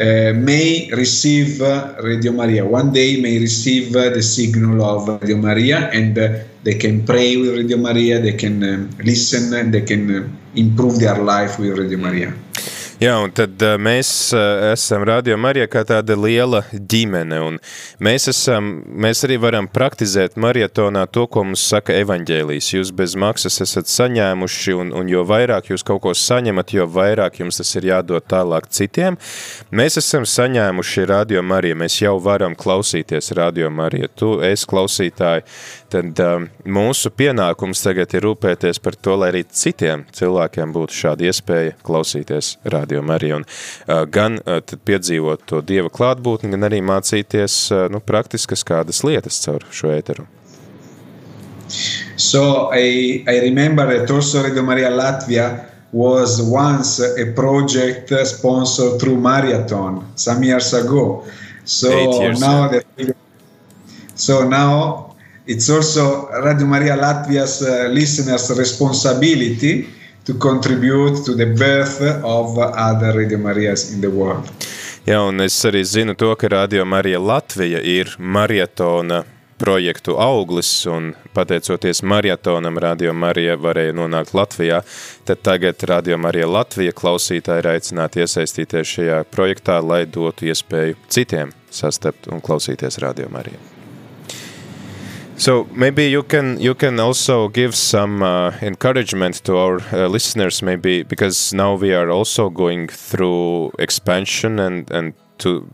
uh, 0.00 0.32
may 0.32 0.88
receive 0.96 1.60
uh, 1.60 1.94
Radio 2.00 2.32
Maria. 2.32 2.64
One 2.64 2.90
day 2.92 3.20
may 3.20 3.38
receive 3.38 3.94
uh, 3.94 4.08
the 4.08 4.22
signal 4.22 4.82
of 4.82 5.20
Radio 5.20 5.36
Maria 5.36 5.90
and 5.92 6.18
uh, 6.18 6.40
they 6.64 6.74
can 6.74 7.04
pray 7.04 7.36
with 7.36 7.56
Radio 7.56 7.76
Maria, 7.76 8.20
they 8.20 8.32
can 8.32 8.64
um, 8.64 8.90
listen 9.04 9.52
and 9.52 9.74
they 9.74 9.82
can 9.82 10.08
uh, 10.08 10.28
improve 10.56 10.98
their 11.00 11.18
life 11.18 11.58
with 11.58 11.78
Radio 11.78 11.98
Maria. 11.98 12.32
Jā, 13.00 13.14
un 13.16 13.30
tad 13.32 13.62
uh, 13.64 13.78
mēs 13.80 14.08
uh, 14.36 14.74
esam 14.74 15.06
Radio 15.08 15.38
Marija 15.40 15.64
kā 15.72 15.80
tāda 15.88 16.12
liela 16.20 16.58
ģimene, 16.68 17.38
un 17.40 17.54
mēs, 18.04 18.26
esam, 18.28 18.66
mēs 18.92 19.24
arī 19.24 19.38
varam 19.40 19.64
praktizēt 19.72 20.36
marietonā 20.36 21.06
to, 21.08 21.24
ko 21.32 21.46
mums 21.48 21.62
saka 21.64 21.96
evaņģēlijas. 21.96 22.68
Jūs 22.74 22.90
bez 22.98 23.14
maksas 23.16 23.56
esat 23.64 23.88
saņēmuši, 23.88 24.74
un, 24.76 24.92
un 25.00 25.08
jo 25.08 25.22
vairāk 25.24 25.70
jūs 25.72 25.86
kaut 25.88 26.02
ko 26.04 26.12
saņemat, 26.12 26.74
jo 26.76 26.84
vairāk 26.92 27.40
jums 27.40 27.62
tas 27.62 27.72
ir 27.80 27.88
jādod 27.88 28.26
tālāk 28.28 28.68
citiem. 28.68 29.16
Mēs 29.72 29.96
esam 30.02 30.28
saņēmuši 30.28 31.08
Radio 31.08 31.40
Marija, 31.40 31.80
mēs 31.80 31.96
jau 32.02 32.18
varam 32.20 32.52
klausīties 32.52 33.32
Radio 33.40 33.72
Marija. 33.72 34.12
Tu 34.12 34.34
esi 34.44 34.68
klausītāji, 34.68 35.48
tad 35.96 36.20
um, 36.26 36.50
mūsu 36.68 37.16
pienākums 37.16 37.80
tagad 37.88 38.12
ir 38.12 38.28
rūpēties 38.28 38.84
par 38.84 39.00
to, 39.00 39.16
lai 39.24 39.32
arī 39.32 39.46
citiem 39.48 40.04
cilvēkiem 40.12 40.76
būtu 40.76 41.00
šāda 41.00 41.30
iespēja 41.32 41.80
klausīties 41.80 42.58
Radio 42.68 42.89
Mariju 42.98 43.38
un 43.38 43.46
uh, 43.46 44.02
gan 44.10 44.40
uh, 44.42 44.58
piedzīvot 44.60 45.46
to 45.46 45.62
Dieva 45.62 45.88
klātbūtni, 45.94 46.50
gan 46.50 46.66
arī 46.66 46.82
mācīties 46.82 47.56
uh, 47.70 47.86
nu, 47.92 48.02
praktiskas 48.02 48.66
kādas 48.66 49.04
lietas 49.06 49.38
caur 49.46 49.64
šo 49.70 49.94
ēteru. 49.94 50.26
So 52.16 52.72
I, 52.74 53.22
I 53.28 53.38
remember 53.46 53.86
that 53.86 54.10
also 54.10 54.42
Radio 54.42 54.62
Maria 54.62 54.90
Latvia 54.90 55.70
was 55.92 56.42
once 56.42 56.98
a 56.98 57.32
project 57.32 58.12
sponsored 58.26 59.00
through 59.00 59.16
Marathon 59.16 60.04
some 60.16 60.42
years 60.42 60.74
ago. 60.74 61.24
So 61.64 62.20
years, 62.20 62.40
now 62.40 62.70
yeah. 62.70 62.82
that 62.96 63.16
so 64.14 64.48
now 64.48 65.14
it's 65.46 65.70
also 65.70 66.28
Radio 66.42 66.66
Maria 66.66 66.96
Latvia's 66.96 67.62
uh, 67.62 67.88
listeners' 67.90 68.50
responsibility 68.56 69.88
to 70.30 70.38
contribute 70.38 71.24
to 71.24 71.34
the 71.34 71.46
birth 71.46 72.00
of 72.22 72.58
other 72.58 73.12
Radio 73.16 73.38
Marias 73.38 73.92
in 73.92 74.00
the 74.00 74.10
world. 74.10 74.50
Jā, 75.06 75.18
un 75.26 75.40
es 75.40 75.56
arī 75.64 75.82
zinu 75.84 76.14
to, 76.14 76.34
ka 76.36 76.48
Radio 76.52 76.84
Marija 76.84 77.18
Latvija 77.18 77.80
ir 77.82 78.12
marietona 78.18 79.24
projektu 79.58 80.14
auglis, 80.20 80.70
un 80.86 81.14
pateicoties 81.34 82.02
marietonam 82.02 82.78
Radio 82.78 83.12
Marija 83.12 83.56
varēja 83.56 83.96
nonākt 83.96 84.36
Latvijā, 84.36 84.82
tad 85.24 85.42
tagad 85.42 85.82
Radio 85.88 86.20
Marija 86.20 86.48
Latvija 86.48 86.94
klausītāji 86.96 87.64
ir 87.64 87.72
aicināti 87.74 88.22
iesaistīties 88.22 88.94
šajā 88.94 89.18
projektā, 89.34 89.80
lai 89.82 90.04
dotu 90.06 90.52
iespēju 90.52 91.00
citiem 91.08 91.52
sastapt 91.70 92.30
un 92.30 92.44
klausīties 92.44 93.00
Radio 93.02 93.28
Mariju. 93.32 93.79
So 95.40 95.66
maybe 95.72 96.10
you 96.10 96.22
can 96.22 96.60
you 96.60 96.74
can 96.74 97.00
also 97.00 97.48
give 97.48 97.74
some 97.74 98.22
uh, 98.22 98.52
encouragement 98.60 99.42
to 99.44 99.56
our 99.56 99.80
uh, 99.90 100.06
listeners, 100.06 100.60
maybe 100.60 101.02
because 101.02 101.54
now 101.54 101.76
we 101.76 101.94
are 101.94 102.10
also 102.10 102.50
going 102.50 102.88
through 102.88 103.72
expansion 103.78 104.58
and 104.58 104.90
and 104.90 105.14
to 105.38 105.66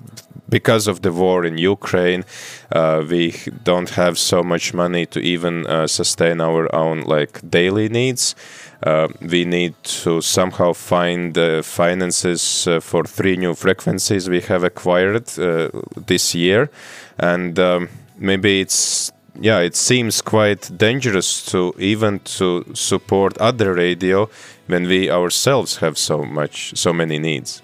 because 0.49 0.87
of 0.87 1.01
the 1.03 1.11
war 1.11 1.45
in 1.45 1.59
Ukraine, 1.59 2.25
uh, 2.71 3.03
we 3.11 3.35
don't 3.65 3.91
have 3.91 4.17
so 4.17 4.45
much 4.45 4.73
money 4.73 5.05
to 5.07 5.19
even 5.19 5.67
uh, 5.67 5.89
sustain 5.89 6.41
our 6.41 6.73
own 6.73 7.01
like 7.01 7.41
daily 7.51 7.89
needs. 7.89 8.37
Uh, 8.85 9.09
we 9.21 9.45
need 9.45 9.75
to 10.05 10.21
somehow 10.21 10.73
find 10.75 11.37
uh, 11.37 11.63
finances 11.63 12.69
for 12.81 13.03
three 13.03 13.37
new 13.37 13.55
frequencies 13.55 14.29
we 14.29 14.43
have 14.43 14.63
acquired 14.63 15.27
this 16.07 16.35
year, 16.37 16.71
and 17.19 17.59
um, 17.59 17.89
maybe 18.19 18.61
it's 18.61 19.11
yeah 19.41 19.61
it 19.61 19.77
seems 19.77 20.21
quite 20.21 20.71
dangerous 20.77 21.45
to 21.45 21.75
even 21.79 22.19
to 22.21 22.65
support 22.75 23.37
other 23.39 23.75
radio 23.75 24.29
when 24.67 24.87
we 24.87 25.11
ourselves 25.11 25.77
have 25.77 25.97
so 25.97 26.25
much 26.25 26.77
so 26.77 26.93
many 26.93 27.19
needs 27.19 27.63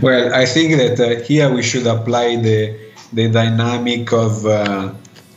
Well, 0.00 0.32
I 0.34 0.46
think 0.46 0.76
that 0.76 1.00
uh, 1.00 1.22
here 1.22 1.52
we 1.52 1.62
should 1.62 1.86
apply 1.86 2.36
the 2.36 2.78
the 3.12 3.28
dynamic 3.28 4.12
of 4.12 4.46
uh, 4.46 4.92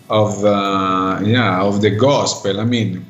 of 0.10 0.46
uh, 0.46 1.20
yeah 1.24 1.62
of 1.62 1.82
the 1.82 1.90
gospel. 1.90 2.60
I 2.60 2.66
mean, 2.66 3.06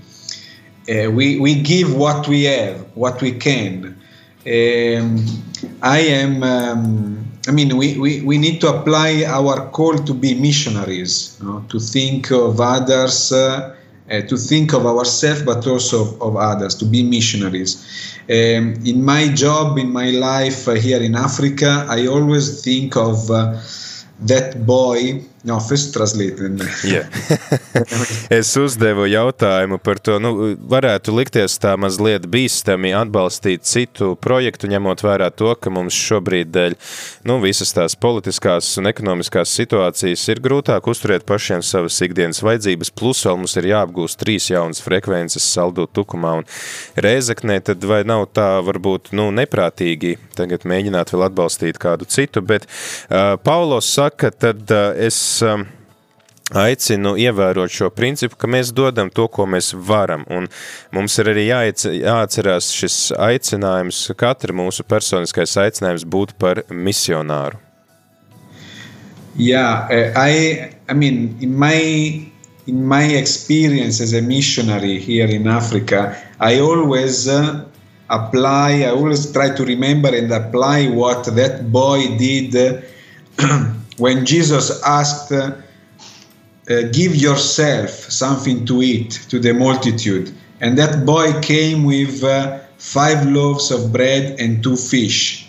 uh, 0.89 1.11
we 1.11 1.39
we 1.39 1.55
give 1.55 1.95
what 1.95 2.27
we 2.27 2.45
have, 2.45 2.85
what 2.95 3.21
we 3.21 3.33
can. 3.33 3.99
Um, 4.45 5.25
I 5.81 5.99
am. 5.99 6.43
Um, 6.43 7.24
I 7.47 7.51
mean, 7.51 7.77
we, 7.77 7.97
we, 7.99 8.21
we 8.21 8.37
need 8.37 8.59
to 8.61 8.69
apply 8.69 9.23
our 9.27 9.69
call 9.69 9.95
to 9.97 10.13
be 10.13 10.33
missionaries, 10.33 11.37
you 11.39 11.47
know, 11.47 11.65
to 11.69 11.79
think 11.79 12.31
of 12.31 12.59
others, 12.59 13.31
uh, 13.31 13.75
uh, 14.09 14.21
to 14.21 14.37
think 14.37 14.73
of 14.73 14.85
ourselves, 14.85 15.43
but 15.43 15.65
also 15.67 16.17
of, 16.19 16.35
others, 16.37 16.73
to 16.75 16.85
be 16.85 17.03
missionaries. 17.03 18.19
Um, 18.29 18.73
in 18.83 19.03
my 19.03 19.27
job, 19.27 19.77
in 19.77 19.91
my 19.91 20.09
life 20.09 20.67
uh, 20.67 20.73
here 20.73 21.01
in 21.01 21.15
Africa, 21.15 21.85
I 21.87 22.07
always 22.07 22.63
think 22.63 22.95
of 22.97 23.29
uh, 23.29 23.61
that 24.21 24.65
boy. 24.65 25.23
No, 25.45 25.59
first 25.61 25.93
translated. 25.93 26.57
Jā. 26.89 27.03
es 28.39 28.49
uzdevu 28.57 29.05
jautājumu 29.05 29.77
par 29.77 29.99
to, 30.01 30.15
nu, 30.17 30.31
varētu 30.57 31.13
likties 31.13 31.59
tā 31.61 31.75
mazliet 31.77 32.23
bīstami 32.33 32.95
atbalstīt 32.97 33.61
citu 33.69 34.15
projektu, 34.17 34.65
ņemot 34.71 35.03
vērā 35.05 35.27
to, 35.37 35.51
ka 35.53 35.69
mums 35.69 35.93
šobrīd 35.93 36.49
dēļ, 36.49 36.75
nu, 37.29 37.37
visas 37.43 37.75
tās 37.77 37.93
politiskās 37.93 38.71
un 38.81 38.89
ekonomiskās 38.89 39.53
situācijas 39.59 40.23
ir 40.33 40.41
grūtāk 40.41 40.89
uzturēt 40.89 41.27
pašiem 41.29 41.61
savas 41.61 41.99
ikdienas 42.01 42.41
vajadzības, 42.41 42.89
plus 42.97 43.21
vēl 43.27 43.37
mums 43.43 43.53
ir 43.61 43.69
jāapgūst 43.69 44.17
trīs 44.23 44.49
jaunas 44.49 44.81
frekvences 44.81 45.45
saldūt 45.45 45.93
tukumā 45.93 46.39
un 46.39 46.49
reizeknē, 46.97 47.59
tad 47.69 47.85
vai 47.85 48.01
nav 48.01 48.25
tā 48.33 48.49
varbūt, 48.65 49.13
nu, 49.13 49.29
neprātīgi 49.43 50.15
tagad 50.33 50.65
mēģināt 50.65 51.13
vēl 51.13 51.27
atbalstīt 51.29 51.77
kādu 51.85 52.09
citu, 52.09 52.41
bet 52.41 52.65
uh, 52.65 53.37
Paulos 53.45 53.93
saka, 53.93 54.33
tad 54.33 54.65
uh, 54.73 54.89
es 54.97 55.21
aicinu 56.53 57.15
ievērot 57.17 57.71
šo 57.71 57.89
principu, 57.89 58.37
ka 58.37 58.47
mēs 58.47 58.71
dodam 58.75 59.09
to, 59.09 59.27
ko 59.27 59.47
mēs 59.49 59.73
varam, 59.73 60.25
un 60.29 60.47
mums 60.93 61.17
ir 61.19 61.31
arī 61.33 61.47
jāatcerās 61.49 62.69
šis 62.75 62.97
aicinājums, 63.17 64.11
katra 64.17 64.53
mūsu 64.53 64.85
personiskais 64.85 65.57
aicinājums 65.57 66.05
būt 66.05 66.35
par 66.37 66.61
misionāru. 66.69 67.61
Yeah, 69.35 69.87
I 70.15 70.75
I 70.87 70.93
mean 70.93 71.35
in 71.41 71.57
my 71.59 72.31
in 72.67 72.85
my 72.87 73.03
experience 73.03 73.99
as 73.99 74.13
a 74.13 74.21
missionary 74.21 74.97
here 74.97 75.27
in 75.27 75.47
Africa, 75.47 76.15
I 76.39 76.59
always 76.59 77.27
uh, 77.27 77.65
apply. 78.09 78.83
I 78.83 78.91
always 78.91 79.31
try 79.31 79.49
to 79.53 79.65
remember 79.65 80.15
and 80.15 80.31
apply 80.31 80.87
what 80.87 81.25
that 81.35 81.71
boy 81.71 82.17
did 82.17 82.55
uh, 82.55 82.79
when 83.97 84.25
Jesus 84.25 84.81
asked, 84.83 85.31
uh, 85.31 85.51
"Give 86.91 87.15
yourself 87.15 87.89
something 88.09 88.65
to 88.65 88.81
eat 88.81 89.19
to 89.29 89.39
the 89.39 89.53
multitude," 89.53 90.33
and 90.61 90.77
that 90.77 91.05
boy 91.05 91.33
came 91.41 91.83
with 91.83 92.23
uh, 92.23 92.59
five 92.77 93.25
loaves 93.27 93.71
of 93.71 93.91
bread 93.91 94.39
and 94.39 94.63
two 94.63 94.75
fish. 94.75 95.47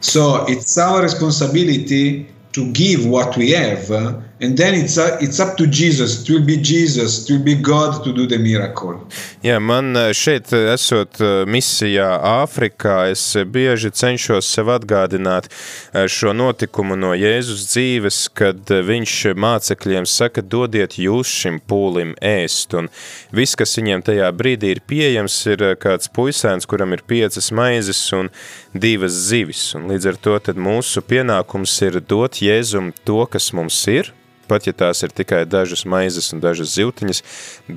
So 0.00 0.44
it's 0.46 0.78
our 0.78 1.02
responsibility 1.02 2.26
to 2.52 2.72
give 2.72 3.06
what 3.06 3.36
we 3.36 3.50
have, 3.50 3.90
uh, 3.90 4.14
and 4.40 4.56
then 4.56 4.74
it's 4.74 4.98
uh, 4.98 5.18
it's 5.20 5.38
up 5.38 5.56
to 5.58 5.66
Jesus. 5.66 6.22
It 6.22 6.32
will 6.32 6.44
be 6.44 6.56
Jesus. 6.56 7.28
It 7.28 7.32
will 7.32 7.44
be 7.44 7.54
God 7.54 8.02
to 8.04 8.12
do 8.12 8.26
the 8.26 8.38
miracle. 8.38 9.06
Jā, 9.40 9.54
man 9.56 9.96
eh, 9.96 10.10
šeit 10.12 10.50
eh, 10.52 10.66
esot 10.74 11.16
eh, 11.24 11.46
misijā 11.48 12.10
Āfrikā, 12.28 13.06
es 13.08 13.22
bieži 13.48 13.88
cenšos 13.96 14.44
sev 14.52 14.68
atgādināt 14.74 15.48
šo 16.12 16.34
notikumu 16.36 16.98
no 17.00 17.14
Jēzus 17.16 17.62
dzīves, 17.70 18.18
kad 18.36 18.68
viņš 18.68 19.14
mācekļiem 19.40 20.04
saka, 20.04 20.44
dodiet 20.44 20.98
jūs 21.00 21.32
šim 21.40 21.56
pūlim 21.64 22.12
ēst, 22.20 22.76
un 22.76 22.92
viss, 23.32 23.56
kas 23.56 23.72
viņiem 23.80 24.04
tajā 24.10 24.28
brīdī 24.36 24.74
ir 24.74 24.84
pieejams, 24.84 25.40
ir 25.54 25.66
kāds 25.80 26.12
puisēns, 26.12 26.68
kuram 26.68 26.92
ir 26.92 27.06
piecas 27.08 27.48
maizes 27.56 28.04
un 28.12 28.28
divas 28.76 29.16
zivis, 29.32 29.70
un 29.72 29.88
līdz 29.88 30.12
ar 30.12 30.20
to 30.20 30.36
tad 30.50 30.60
mūsu 30.60 31.00
pienākums 31.00 31.80
ir 31.88 32.02
dot 32.04 32.44
Jēzum 32.44 32.92
to, 33.08 33.22
kas 33.32 33.54
mums 33.56 33.86
ir, 33.88 34.12
pat 34.50 34.66
ja 34.68 34.74
tās 34.84 35.00
ir 35.06 35.14
tikai 35.14 35.44
dažas 35.46 35.86
maizes 35.86 36.32
un 36.34 36.42
dažas 36.42 36.74
zivtiņas, 36.76 37.22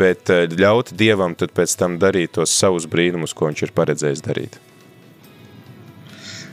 bet 0.03 0.33
ļaut 0.57 0.91
Dievam 0.97 1.37
tad 1.37 1.53
pēc 1.55 1.77
tam 1.79 1.99
darīt 2.01 2.35
tos 2.39 2.53
savus 2.57 2.89
brīnumus, 2.89 3.37
ko 3.37 3.51
viņš 3.51 3.67
ir 3.69 3.75
paredzējis 3.77 4.25
darīt. 4.25 4.61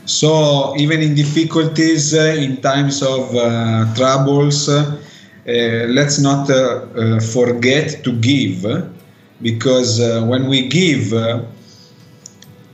So 0.05 0.73
even 0.77 1.01
in 1.01 1.15
difficulties, 1.15 2.13
uh, 2.13 2.35
in 2.35 2.57
times 2.61 3.01
of 3.01 3.33
uh, 3.35 3.85
troubles, 3.95 4.67
uh, 4.67 4.97
let's 5.45 6.17
not 6.19 6.49
uh, 6.49 6.55
uh, 6.55 7.19
forget 7.19 8.03
to 8.03 8.11
give, 8.19 8.65
because 9.41 10.01
uh, 10.01 10.25
when 10.25 10.47
we 10.49 10.67
give, 10.67 11.13
uh, 11.13 11.41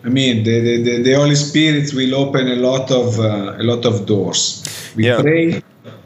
I 0.05 0.09
mean, 0.09 0.43
the, 0.45 0.81
the, 0.83 1.03
the 1.03 1.13
Holy 1.13 1.35
Spirit 1.35 1.93
will 1.93 2.15
open 2.15 2.47
a 2.47 2.55
lot 2.55 2.89
of 2.91 3.19
uh, 3.19 3.59
a 3.59 3.63
lot 3.63 3.85
of 3.85 4.05
doors. 4.05 4.63
We 4.95 5.05
Yeah. 5.05 5.21
pray 5.21 5.61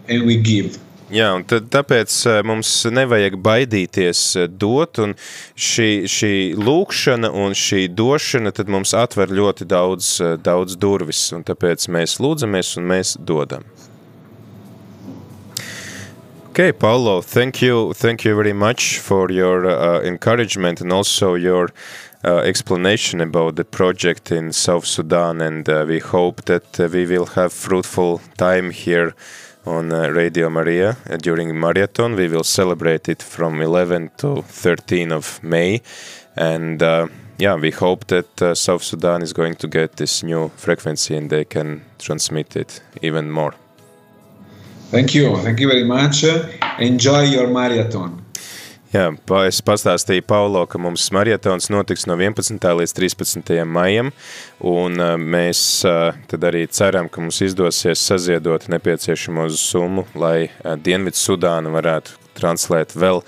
and 0.10 0.26
we 0.26 0.36
give. 0.36 0.78
Jā, 1.12 1.34
un 1.36 1.44
tad, 1.44 1.66
tāpēc 1.74 2.14
mums 2.48 2.70
nevajag 2.88 3.34
baidīties 3.44 4.22
dot, 4.56 5.02
un 5.04 5.12
šī, 5.60 6.08
šī 6.08 6.32
lūkšana 6.56 7.28
un 7.36 7.52
šī 7.52 7.90
došana 7.92 8.54
tad 8.56 8.72
mums 8.72 8.94
atver 8.96 9.34
ļoti 9.36 9.68
daudz, 9.68 10.14
daudz 10.40 10.78
durvis, 10.80 11.26
un 11.36 11.44
tāpēc 11.44 11.90
mēs 11.92 12.16
lūdzamies 12.24 12.78
un 12.80 12.88
mēs 12.94 13.18
dodam. 13.20 13.68
Okay, 16.52 16.72
Paulo, 16.72 17.22
thank 17.22 17.62
you, 17.62 17.94
thank 17.94 18.24
you 18.24 18.34
very 18.36 18.54
much 18.54 19.00
for 19.00 19.30
your 19.32 19.68
uh, 19.68 20.00
encouragement 20.04 20.80
and 20.80 20.94
also 20.94 21.36
your 21.36 21.74
uh, 22.24 22.38
explanation 22.38 23.20
about 23.20 23.58
the 23.58 23.66
project 23.66 24.32
in 24.32 24.54
South 24.54 24.86
Sudan, 24.86 25.42
and 25.42 25.68
uh, 25.68 25.84
we 25.86 26.00
hope 26.00 26.46
that 26.46 26.78
we 26.78 27.06
will 27.06 27.26
have 27.36 27.52
fruitful 27.52 28.22
time 28.38 28.72
here 28.72 29.14
on 29.66 29.92
uh, 29.92 30.10
Radio 30.10 30.50
Maria 30.50 30.98
uh, 31.10 31.18
during 31.18 31.60
marathon. 31.60 32.16
We 32.16 32.28
will 32.28 32.44
celebrate 32.44 33.10
it 33.10 33.22
from 33.22 33.62
11 33.62 34.12
to 34.18 34.42
13 34.42 35.12
of 35.12 35.44
May, 35.44 35.82
and 36.36 36.82
yeah, 37.38 37.56
we 37.56 37.72
hope 37.72 38.06
that 38.08 38.56
South 38.56 38.84
Sudan 38.84 39.22
is 39.24 39.34
going 39.34 39.56
to 39.56 39.68
get 39.68 39.96
this 39.96 40.22
new 40.22 40.50
frequency 40.58 41.16
and 41.16 41.30
they 41.30 41.44
can 41.44 41.82
transmit 41.98 42.56
it 42.56 42.82
even 43.02 43.32
more. 43.32 43.56
Thank 44.92 45.16
you. 45.16 45.38
Thank 45.38 45.60
you 45.60 45.68
very 45.68 45.86
much. 45.86 46.24
Enjoy 46.78 47.22
your 47.22 47.48
marathon. 47.48 48.21
Jā, 48.92 49.06
es 49.48 49.62
pastāstīju 49.64 50.26
Paulo, 50.28 50.66
ka 50.68 50.76
mums 50.76 51.06
marietons 51.16 51.70
notiks 51.72 52.04
no 52.10 52.18
11. 52.20 52.58
līdz 52.60 52.94
13. 52.98 53.52
maijam, 53.64 54.10
un 54.60 55.00
mēs 55.16 55.62
tad 56.28 56.48
arī 56.50 56.66
ceram, 56.68 57.08
ka 57.08 57.24
mums 57.24 57.40
izdosies 57.46 58.04
saziedot 58.04 58.68
nepieciešamo 58.68 59.48
summu, 59.56 60.04
lai 60.20 60.50
Dienvidu 60.84 61.24
Sudāna 61.24 61.72
varētu 61.72 62.21
translēt 62.38 62.96
vēl 62.96 63.22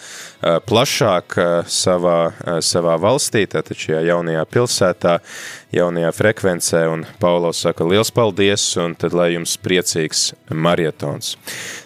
plašāk 0.67 1.37
savā, 1.69 2.17
savā 2.63 2.97
valstī, 3.01 3.45
tātad 3.49 3.79
šajā 3.79 4.01
jaunajā 4.09 4.43
pilsētā, 4.51 5.17
jaunajā 5.75 6.11
frekvencē, 6.17 6.83
un 6.91 7.05
Paulo 7.21 7.53
saka 7.55 7.87
liels 7.87 8.11
paldies, 8.13 8.65
un 8.81 8.97
tad 8.99 9.15
lai 9.17 9.31
jums 9.35 9.55
priecīgs 9.61 10.33
marietons. 10.49 11.35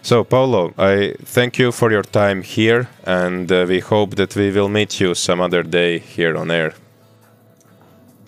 So, 0.01 0.23
Paulo, 0.23 0.73
I 0.77 1.13
thank 1.23 1.59
you 1.59 1.71
for 1.71 1.91
your 1.91 2.03
time 2.03 2.41
here, 2.41 2.87
and 3.05 3.49
we 3.67 3.79
hope 3.79 4.15
that 4.15 4.35
we 4.35 4.51
will 4.51 4.69
meet 4.69 4.99
you 4.99 5.15
some 5.15 5.41
other 5.41 5.63
day 5.63 5.99
here 5.99 6.37
on 6.37 6.51
air. 6.51 6.73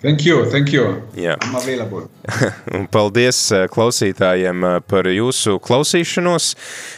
Thank 0.00 0.24
you, 0.24 0.46
thank 0.50 0.72
you. 0.72 1.02
Jā. 1.12 1.34
I'm 1.44 1.56
available. 1.56 2.06
Un 2.76 2.86
paldies 2.88 3.36
eh, 3.52 3.66
klausītājiem 3.68 4.64
eh, 4.64 4.76
par 4.88 5.04
jūsu 5.12 5.58
klausīšanos. 5.60 6.46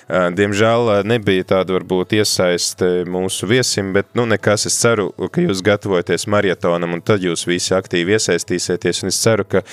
Eh, 0.06 0.28
diemžēl 0.38 0.92
nebija 1.10 1.48
tāda 1.56 1.74
varbūt 1.80 2.14
iesaiste 2.20 2.92
mūsu 3.10 3.50
viesim, 3.50 3.90
bet 3.96 4.12
nu 4.14 4.28
nekas, 4.30 4.68
es 4.70 4.78
ceru, 4.78 5.08
ka 5.34 5.42
jūs 5.42 5.64
gatavojaties 5.66 6.28
marietonam 6.30 6.94
un 6.94 7.02
tad 7.02 7.26
jūs 7.26 7.42
visi 7.50 7.74
aktīvi 7.74 8.14
iesaistīsieties 8.14 9.02
un 9.02 9.10
es 9.10 9.18
ceru, 9.18 9.48
ka 9.50 9.64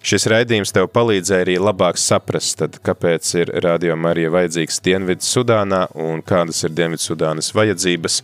šis 0.00 0.24
raidījums 0.32 0.72
tev 0.72 0.88
palīdzēja 0.94 1.44
arī 1.44 1.58
labāk 1.60 2.00
saprast, 2.00 2.56
tad 2.62 2.80
kāpēc 2.88 3.34
ir 3.42 3.52
Radio 3.68 4.00
Marija 4.00 4.32
vajadzīgs 4.32 4.80
Dienvidu 4.88 5.28
Sudānā 5.28 5.90
un 5.92 6.24
kādas 6.24 6.64
ir 6.64 6.72
Dienvidu 6.72 7.04
Sudānas 7.04 7.52
vajadzības 7.52 8.22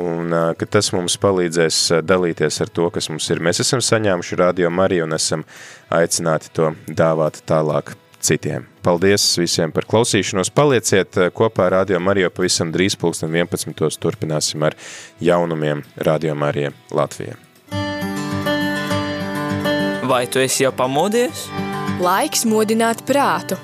un 0.00 0.34
ka 0.58 0.66
tas 0.66 0.90
mums 0.94 1.16
palīdzēs 1.20 1.80
dalīties 2.06 2.60
ar 2.64 2.72
to, 2.74 2.88
kas 2.94 3.10
mums 3.12 3.28
ir. 3.30 3.42
Mēs 3.44 3.62
esam 3.64 3.82
saņēmuši 3.84 4.40
Radio 4.40 4.70
Mariju 4.70 5.06
un 5.08 5.16
esam 5.16 5.44
aicināti 5.94 6.50
to 6.54 6.72
dāvāt 6.88 7.42
tālāk 7.48 7.94
citiem. 8.24 8.66
Paldies 8.84 9.24
visiem 9.38 9.72
par 9.72 9.86
klausīšanos. 9.88 10.50
Palieciet 10.54 11.18
kopā 11.36 11.68
ar 11.68 11.78
Radio 11.80 12.00
Mariju 12.00 12.30
pavisam 12.34 12.72
drīz 12.72 12.96
pulksten 13.00 13.32
11. 13.32 14.00
turpināsim 14.00 14.64
ar 14.66 14.76
jaunumiem 15.20 15.84
Radio 15.96 16.34
Marija 16.34 16.72
Latvijā. 16.92 17.36
Vai 20.04 20.26
tu 20.28 20.38
esi 20.42 20.66
jau 20.66 20.72
pamodies? 20.76 21.46
Laiks 22.02 22.44
modināt 22.44 23.04
prātu. 23.08 23.56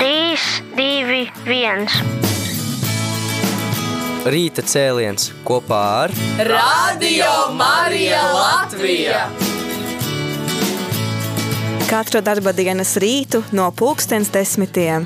3, 0.00 0.29
2, 0.80 1.26
1. 1.44 1.88
Rīta 4.32 4.62
cēliens 4.64 5.26
kopā 5.44 5.80
ar 6.06 6.14
Radio 6.48 7.28
Marija 7.58 8.22
Latvija! 8.32 9.26
Katru 11.90 12.22
darba 12.24 12.54
dienas 12.56 12.94
rītu 13.02 13.42
no 13.52 13.68
pulkstens 13.76 14.32
desmitiem. 14.32 15.04